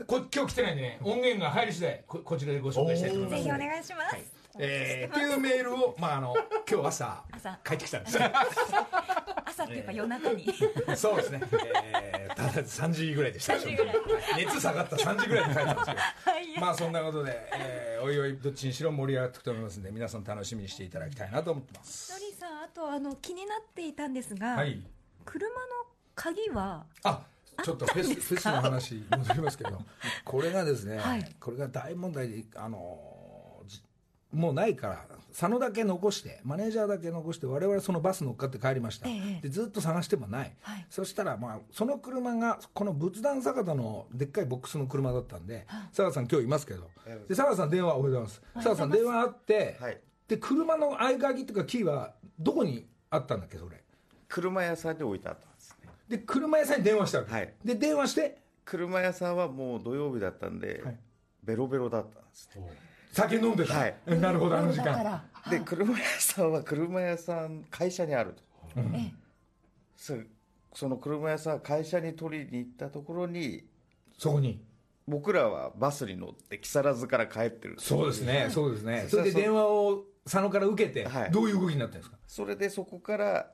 [0.07, 3.43] こ今日来てないんでね音源が入り次第ここちらでご紹介したいと思います。
[3.43, 6.35] ぜひお願いします、えーっていうメールをまああの
[6.69, 7.59] 今日朝朝。
[7.67, 8.17] 書いてきたんです。
[8.17, 8.23] よ
[9.45, 10.45] 朝っていうか夜中に、
[10.95, 11.41] そうですね、
[12.03, 13.53] えー、ただ3時ぐらいでした。
[13.53, 13.95] 3時ぐらい。
[14.37, 14.95] 熱下がった。
[14.95, 15.99] 3時ぐらいに書いたんですけど。
[16.31, 16.59] はい。
[16.59, 22.11] まあそんなことで、えーおいおいどっちにしろ盛り上がっていくと思いますんで皆さん楽しみにしていただきたいなと思ってます。
[22.13, 24.81] のりさんあとあの気になっていたんですが、はい。
[25.25, 25.57] 車の
[26.13, 27.21] 鍵はあ
[27.63, 29.81] ちょっとフェスフェスの話戻りますけど
[30.23, 31.35] これがですね、はい。
[31.39, 33.14] これが大問題であの
[34.35, 39.41] もうないから佐野だけ残してマネージャーだけ残して我々そのバス乗っかって帰りました、ええ。
[39.41, 40.85] でずっと探してもない、はい。
[40.89, 46.89] そしたら、まあ、その車がこの仏壇坂田のでっかいボックスの車だったんで佐賀さん今日いますけど。
[47.27, 48.41] で佐賀さん電話おはようございます。
[48.53, 49.99] 佐賀さん電話あって、はい。
[50.27, 53.83] で車の合鍵っていうかキーはどこにあったんだっけそれ？
[54.27, 55.89] 車屋さんに置いてあったんですね。
[56.07, 57.53] で車屋さんに電話したわけ、はい。
[57.63, 58.37] で電話して？
[58.63, 60.99] 車屋さんはもう土曜日だったんで、はい。
[61.43, 62.67] ベロベロだったんですね
[63.15, 63.95] 酒飲んでた、はい。
[64.19, 65.23] なるほどあの時間。
[65.49, 68.43] で車屋さんは車屋さん会社にあると、
[68.93, 69.11] え
[69.95, 70.15] そ
[70.73, 73.65] その車屋さん会社に取りに行ったところに
[74.17, 74.61] そこに。
[75.07, 79.05] 僕らはバスに乗って木更津から帰ってるそうですねそうですね。
[79.07, 81.31] それで電話を佐野から受けて、はい。
[81.31, 82.17] どういう動きになってるんですか？
[82.27, 83.51] それでそこから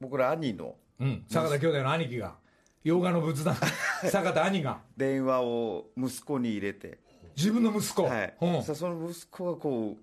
[0.00, 1.24] 僕ら兄のうん。
[1.28, 2.36] 坂田兄弟の兄貴が
[2.82, 3.54] 洋画の仏壇。
[4.10, 4.80] 坂田兄が。
[4.96, 6.98] 電話を息子に入れて、
[7.36, 8.34] 自分の息子、はい。
[8.40, 8.62] うん。
[8.62, 9.96] さその息子がこ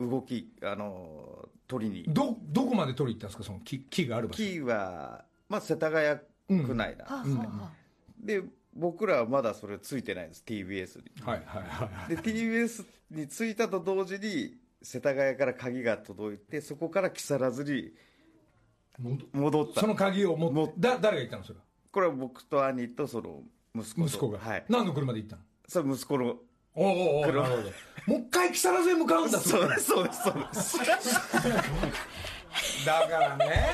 [0.00, 2.04] う動きあの取りに。
[2.08, 3.52] どどこまで取りに行ったんですか？
[3.52, 4.36] その木木がある場所。
[4.38, 6.18] キーは、まあ、世田谷
[6.66, 7.48] 区内はあなんですね、
[8.20, 8.42] で
[8.74, 10.42] 僕らはまだそれついてないんです。
[10.46, 11.04] TBS に。
[11.22, 17.92] はいはいはいで TBS に着いたと同時に世田谷から鍵が届いてそこから木更津に
[19.32, 19.80] 戻った。
[19.80, 21.44] その鍵を持ってもだ誰が行ったの？
[21.44, 21.58] それ
[21.92, 23.42] これは僕と兄とその
[23.74, 24.06] 息子と。
[24.06, 24.64] 息子が、はい。
[24.68, 25.42] 何の車で行ったの？
[25.68, 26.36] それ息子の
[26.76, 27.56] おうおうおうなるほど。
[28.06, 29.38] もう一回木更津へ向かうんだ。
[29.38, 30.22] そうですそうです。
[30.22, 30.78] そうです
[32.86, 33.66] だからね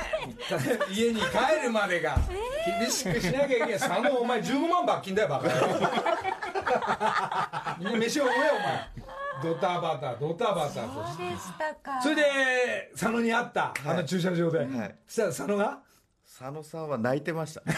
[0.91, 1.27] 家に帰
[1.63, 2.17] るまでが
[2.81, 3.73] 厳しくしなきゃいけない。
[3.79, 5.49] 佐野お前15万罰金だよバカ。
[5.49, 5.67] 野郎
[7.79, 8.91] みんな飯を食えよお前。
[9.43, 10.93] ドタバタドタバタと。
[10.93, 12.03] そうでしたか。
[12.03, 14.95] それで佐野に会った、あの駐車場で、はい。
[15.07, 15.79] そしたら佐野が？
[16.39, 17.63] 佐野さんは泣いてました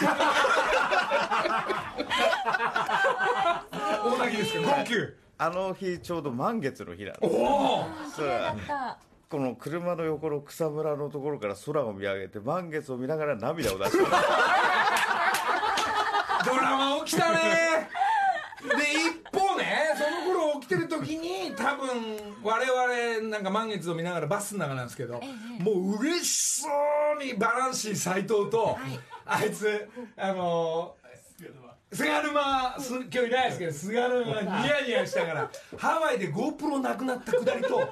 [4.03, 4.93] 大泣きですか号泣
[5.37, 8.97] あの日ちょうど満月の日なんでおおすそれはた
[9.29, 14.19] この車の横の草むらのところから空を見上げて満月を見ながら涙を出してました
[16.51, 17.89] ドラマ起きたね。
[18.63, 21.89] で一方ねその頃起きてる時に多分
[22.43, 25.19] 我々なんか満月を見ながらバスの中なんですけど、
[25.59, 26.67] もう嬉しそ
[27.19, 28.77] うにバランシー斎藤と、
[29.25, 30.95] あいつあの
[31.93, 37.87] 菅沼す今日いないですけど菅沼がニヤニヤしながらハワイで GoPro なくなったくだりと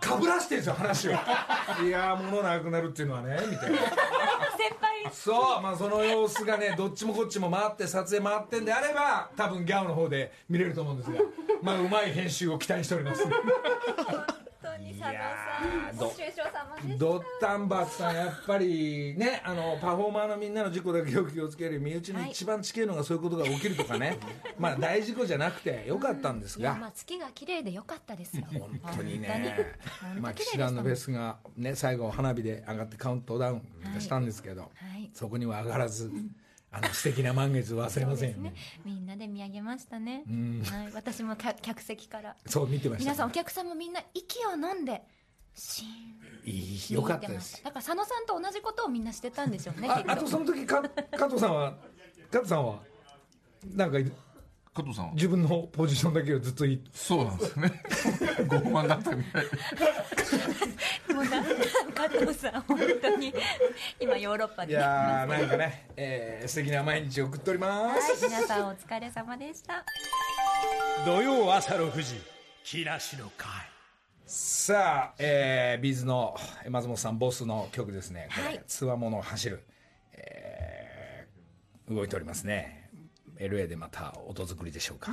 [0.00, 1.12] かぶらしてるんですよ話を。
[1.84, 3.88] いやー物なくなるっていうのはねみたいな先
[4.80, 5.10] 輩。
[5.12, 11.18] そうまあその様子がねどっちもこっちも回って撮影回ってんであれば多分ギャオの方で見れると思うんですが
[11.60, 13.24] まあうまい編集を期待しております。
[13.24, 13.32] 本
[14.62, 16.21] 当に佐野さんご愁傷様でした
[16.98, 24.18] ドッタンバッさんやっぱりねあのパフォーマーのみんなの事故だけを気をつける身内に一番近いのがそういうことが起きるとかね、
[24.58, 26.74] まあ大事故じゃなくてよかったんですが。
[26.74, 29.74] まあ月が綺麗でよかったですよ本当にね
[30.20, 30.58] まあ騎士本当綺麗でした。
[30.58, 34.68] 団のフェスがね最後花火で上がってカウントダウンしたんですけど、は
[34.98, 35.10] い。
[35.12, 36.10] そこには上がらず
[36.70, 38.54] あの素敵な満月を忘れませんよね。
[38.84, 40.24] みんなで見上げましたね、
[40.70, 42.34] はい、私も客客席から。
[42.46, 43.04] そう見てました。
[43.04, 45.02] 皆さんお客さんもみんな息を飲んで
[46.44, 46.50] い。
[46.90, 47.62] いよかったです。
[47.62, 50.82] だから佐野さんと同じことをみんなしてたんでしょうねああとその時か
[51.16, 51.74] 加藤さんは
[52.30, 52.80] 加藤さんは
[53.74, 53.98] なんか
[54.74, 55.12] 加藤さんは？
[55.12, 56.84] 自分のポジションだけをずっと言い。
[56.92, 57.82] そうなんですよね。
[58.48, 59.44] ご不満だったみたい。
[61.06, 61.42] ともうな
[61.94, 63.34] 加藤さん本当に
[64.00, 69.84] 今ヨーロッパいでやーなんかね、えー、素敵な毎日を送っております、はい皆さんお疲れ様でした。
[71.04, 72.20] 土曜朝6時
[72.64, 73.71] 木梨の会
[74.34, 76.34] さあ、えー、ビーズの
[76.70, 78.28] 松本さんボスの曲ですね。
[78.30, 78.62] はい。
[78.66, 79.62] つわもの走る、
[80.14, 82.88] えー動いておりますね。
[83.36, 85.12] LA でまた音作りでしょうか、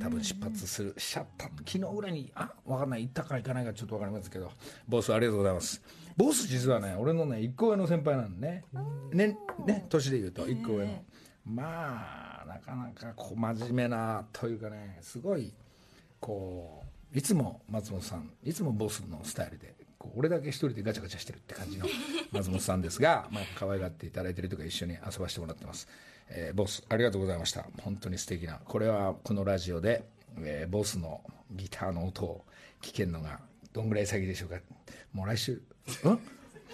[0.00, 3.02] 多分出発するしちゃった昨日ぐらいにあ分かんない。
[3.02, 4.52] 行ったか行かないかちょっと分かりますけど。
[4.86, 5.82] ボスありがとうございます。
[6.16, 8.64] ボス実はね俺のね1個上の先輩なんでね。
[9.12, 11.02] ねね年で言うと1個上の、
[11.44, 15.52] まあなかなかこう真面目なというかねすごい
[16.20, 21.86] こういつも松本さんいつもボスのスタイルでこう俺だけ一人でガチャガチャしてるって感じの
[22.32, 25.88] 松本さんですが、まあ、可愛がっていただいてるとか一緒に遊ばせてもらってます、
[26.28, 27.66] えーボスありがとうございました。
[27.82, 30.04] 本当に素敵なこれはこのラジオで、
[30.38, 32.44] えーボスのギターの音を
[32.80, 33.40] 聞けるのが
[33.72, 34.60] どんぐらい先でしょうか。
[35.12, 35.60] もう来週
[36.04, 36.18] うん？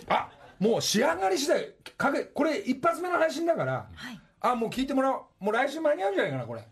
[0.08, 1.72] あもう仕上がり次第。
[1.96, 3.90] かけこれ一発目の配信だから、
[4.40, 5.44] あもう聞いてもらおう。
[5.44, 6.62] もう来週間に合うんじゃないかなこれ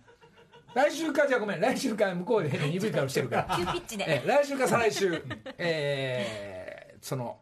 [0.75, 3.57] 来週かじゃあごめん来週か向こうで変な鈍い顔してるから。
[3.57, 4.05] 急ピッチで。
[4.09, 5.23] えー来週か再来週、
[5.59, 7.39] えーその、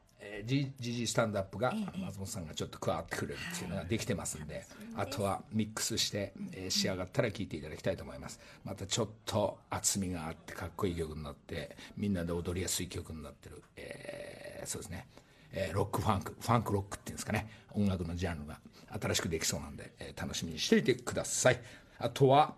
[0.46, 4.64] GG スタンドアップが松本さんがちょっと加わってくれるっていうのができてますんで、
[4.96, 8.40] あとはミックスして、えー仕上がったら聴いていただきたいと思います。
[8.64, 15.06] またちょっと厚みがあってかっこいい曲になってみんなで踊りやすい曲になってる、えーそうですね、
[15.52, 17.48] えーロックファンクファンクロックっていうんですかね。
[17.74, 18.58] 音楽のジャンルが
[19.00, 21.60] 新しくできそうなんで、えー楽しみにしていてください。
[21.98, 22.54] あとは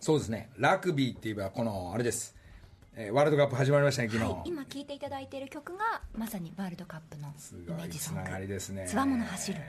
[0.00, 0.50] そうですね。
[0.56, 2.36] ラグビーって言えばこのあれです、
[2.94, 8.30] えーワールドカップ始まりましたね昨日、はい、今聴いていただいている曲がまさにワールドカップのすイメージソング。
[8.30, 8.86] がりですね。
[8.88, 9.60] つわもの走る。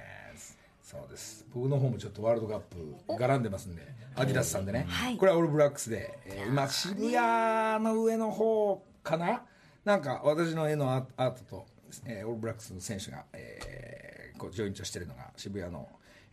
[0.84, 1.46] そうです。
[1.54, 3.82] 僕の方もちょっとワールドカップ絡んでますんで
[4.16, 5.18] アディダスさんでね、はい。
[5.18, 9.42] これはオールブラックスで、えー今渋谷の上の方かな？
[9.84, 11.66] なんか私の絵のアアートと、
[12.06, 15.90] えーオールブラックスの選手が、えーこうジョイントしてるのが渋谷の、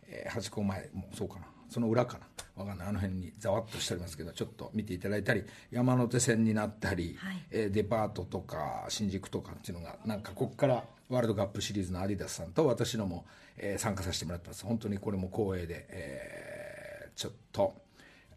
[0.07, 2.25] えー、ハチ公前もそうかなその裏かな？
[2.63, 2.87] わかんない。
[2.87, 7.45] あの辺にざわっとしておりますけどちょっと見ていただいたり山手線になったり、はい。
[7.51, 13.25] えーデパートとか新宿とかっていうのがなんかここからワールドカップシリーズのアディダスさんと私のも、
[13.57, 14.65] えー参加させてもらってます。
[14.65, 17.73] 本当にこれも光栄で、えーちょっと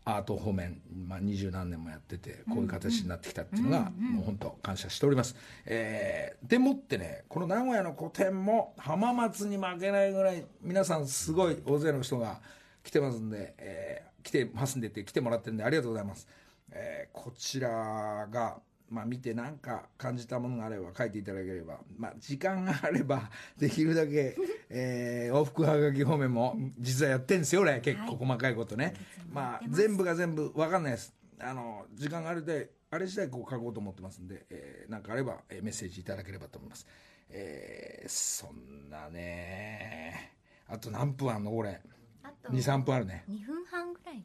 [0.05, 12.41] アート方面、まあ、二十何年もやっててこういう形になってきたっていうのが、もう本当感謝しております、えーでもってねこの名古屋の個展も浜松に負けないぐらい皆さんすごい大勢の人が
[12.89, 16.27] 来てますんで、えー来てますんでって来てもらってるんでありがとうございます、
[16.73, 18.59] えーこちらが
[18.91, 24.35] まあ見て何か感じたものがあれば書いていただければ、まあ、時間があれば できるだけ、
[24.71, 27.81] えー往復はがき方面も実はやってんですよ俺。
[27.81, 28.95] 結構細かいことね、
[29.31, 31.15] まあ全部が全部分かんないです。
[31.39, 36.87] あの時間があるであれ自体こう書こうと思ってますんで、えーなんかあれば、えーメッセージいただければと思います。
[37.29, 40.33] えーそんなね
[40.67, 41.81] あと何分あんのこれ
[42.23, 43.25] あと23分あるね。
[43.29, 44.25] 2分半ぐらい。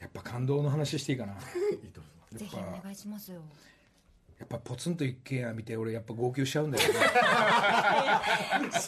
[0.00, 1.34] やっぱ感動の話していいかな。
[2.32, 3.42] ぜひお願いしますよ。
[4.38, 6.98] やっぱポツンと一軒家見て俺やっぱ号泣しちゃうんだよね。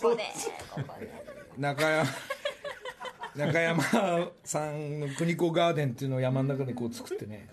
[0.01, 0.23] ここで
[1.57, 2.07] 中山
[3.35, 3.83] 中山
[4.45, 7.49] さんの国子ガーデンっていうのを山の中でこう作ってね。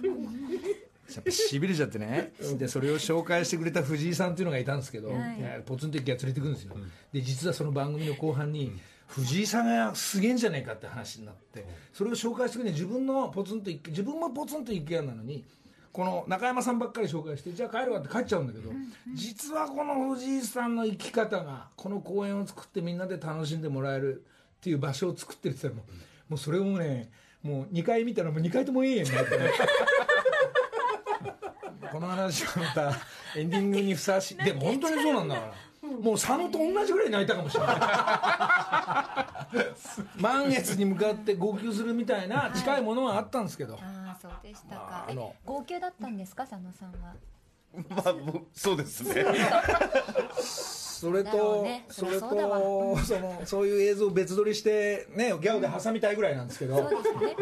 [1.13, 2.33] やっぱしびれちゃってね。
[2.57, 5.63] でそれを紹介してくれた藤井さんっていうのがいたんですけど、はい。
[5.65, 6.75] ポツンと一軒家連れてくるんですよ、
[7.13, 8.73] で実はその番組の後半に
[9.07, 15.45] 藤井さんがすげえんじゃないかって話になってそれを紹介してくれて自分のポツンと自分もポツンと一軒家なのに
[15.91, 18.69] この中山さんばっかり紹介してじゃあ帰るわって帰っちゃうんだけど、
[19.13, 24.25] 実はこの藤井さんの生き方がこの公園を作ってみんなで楽しんでもらえる
[24.57, 25.89] っていう場所を作ってるって言ったらも
[26.27, 29.51] うもうそれをねもう2回見たらもう2回ともいいやんなってね。
[31.93, 32.91] この話はまた
[33.39, 34.35] エンディングにふさわしい。
[34.37, 35.53] でも本当にそうなんだから。
[36.01, 37.75] もう佐野と同じぐらい泣いたかもしれない
[40.19, 45.05] 満月に向かって号泣するみたいな近いものはあったんですけど、ああそうでしたか。
[45.07, 47.13] えあの号泣だったんですか佐野さんは？
[47.89, 48.15] まあ
[48.53, 49.25] そうですね
[50.99, 51.85] それと、ね。
[51.89, 52.29] それと
[52.97, 56.89] そのそういう映像を別撮りしてねギャオで挟みたいぐらいなんですけど、ね。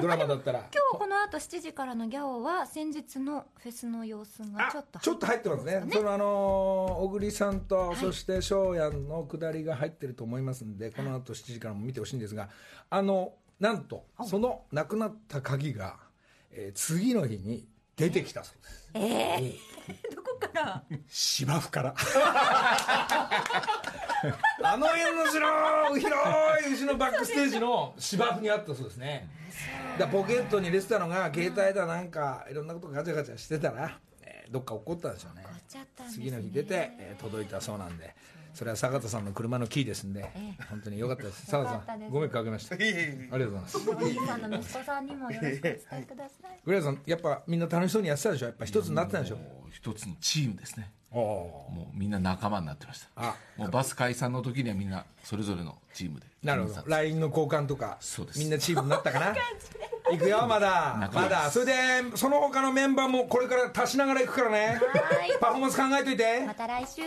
[0.01, 0.59] ドラマだったら。
[0.73, 5.83] 今日この後7時からのギャオは先日のフェスの様子があちょっとちょっと入ってますね。
[5.91, 6.25] そのあの
[7.01, 12.49] 小栗さんと、そして翔やんの下りが入ってると思いますんでこの後7時からも見てほしいんですが
[12.89, 15.97] あのなんとそのなくなった鍵が、
[16.51, 18.91] えー次の日に出てきたそうです。
[18.95, 20.83] えー、 どこから。
[21.07, 21.95] 芝生から。
[24.63, 26.15] あの辺の白い広
[26.69, 29.27] い牛のバックステージの芝生にあったそうですね。
[29.99, 35.43] だポケットに入れてたのが携帯だなんかいろんなことガチャガチャしてたら、えーどっか落っこったんでしょうね。
[35.45, 36.25] 怒っちゃったんですね。
[36.25, 38.15] 次の日出て、えー届いたそうなんで
[38.53, 40.29] それは坂田さんの車のキーですんで、
[40.69, 41.47] 本当によかったです。
[41.47, 42.75] 坂田さんご迷惑かけました。
[42.75, 42.93] あり
[43.29, 43.79] がとうございます
[44.27, 46.59] さんの息子さんにもよろしくお伝えください。
[46.65, 48.45] グレーさんやっぱみんな楽しそうにやってたでしょ？
[48.45, 49.35] やっぱ一つになってたでしょ？
[49.37, 50.91] もう一つのチームですね。
[51.11, 53.07] もうみんな仲間になってました。
[53.15, 56.25] あもうバス解散の時にはみんなそれぞれのチームで。
[56.41, 56.83] なるほど。
[56.87, 58.39] LINE の交換とかそうです。
[58.39, 59.35] みんなチームになったかな？
[60.11, 61.09] 行くよまだ。
[61.13, 61.49] まだ。
[61.49, 61.73] それで
[62.15, 64.67] その他のメンバーもこれから足しながら行くからね。
[64.67, 65.37] はい。
[65.39, 66.43] パフォーマンス考えといて。
[66.45, 67.01] また来週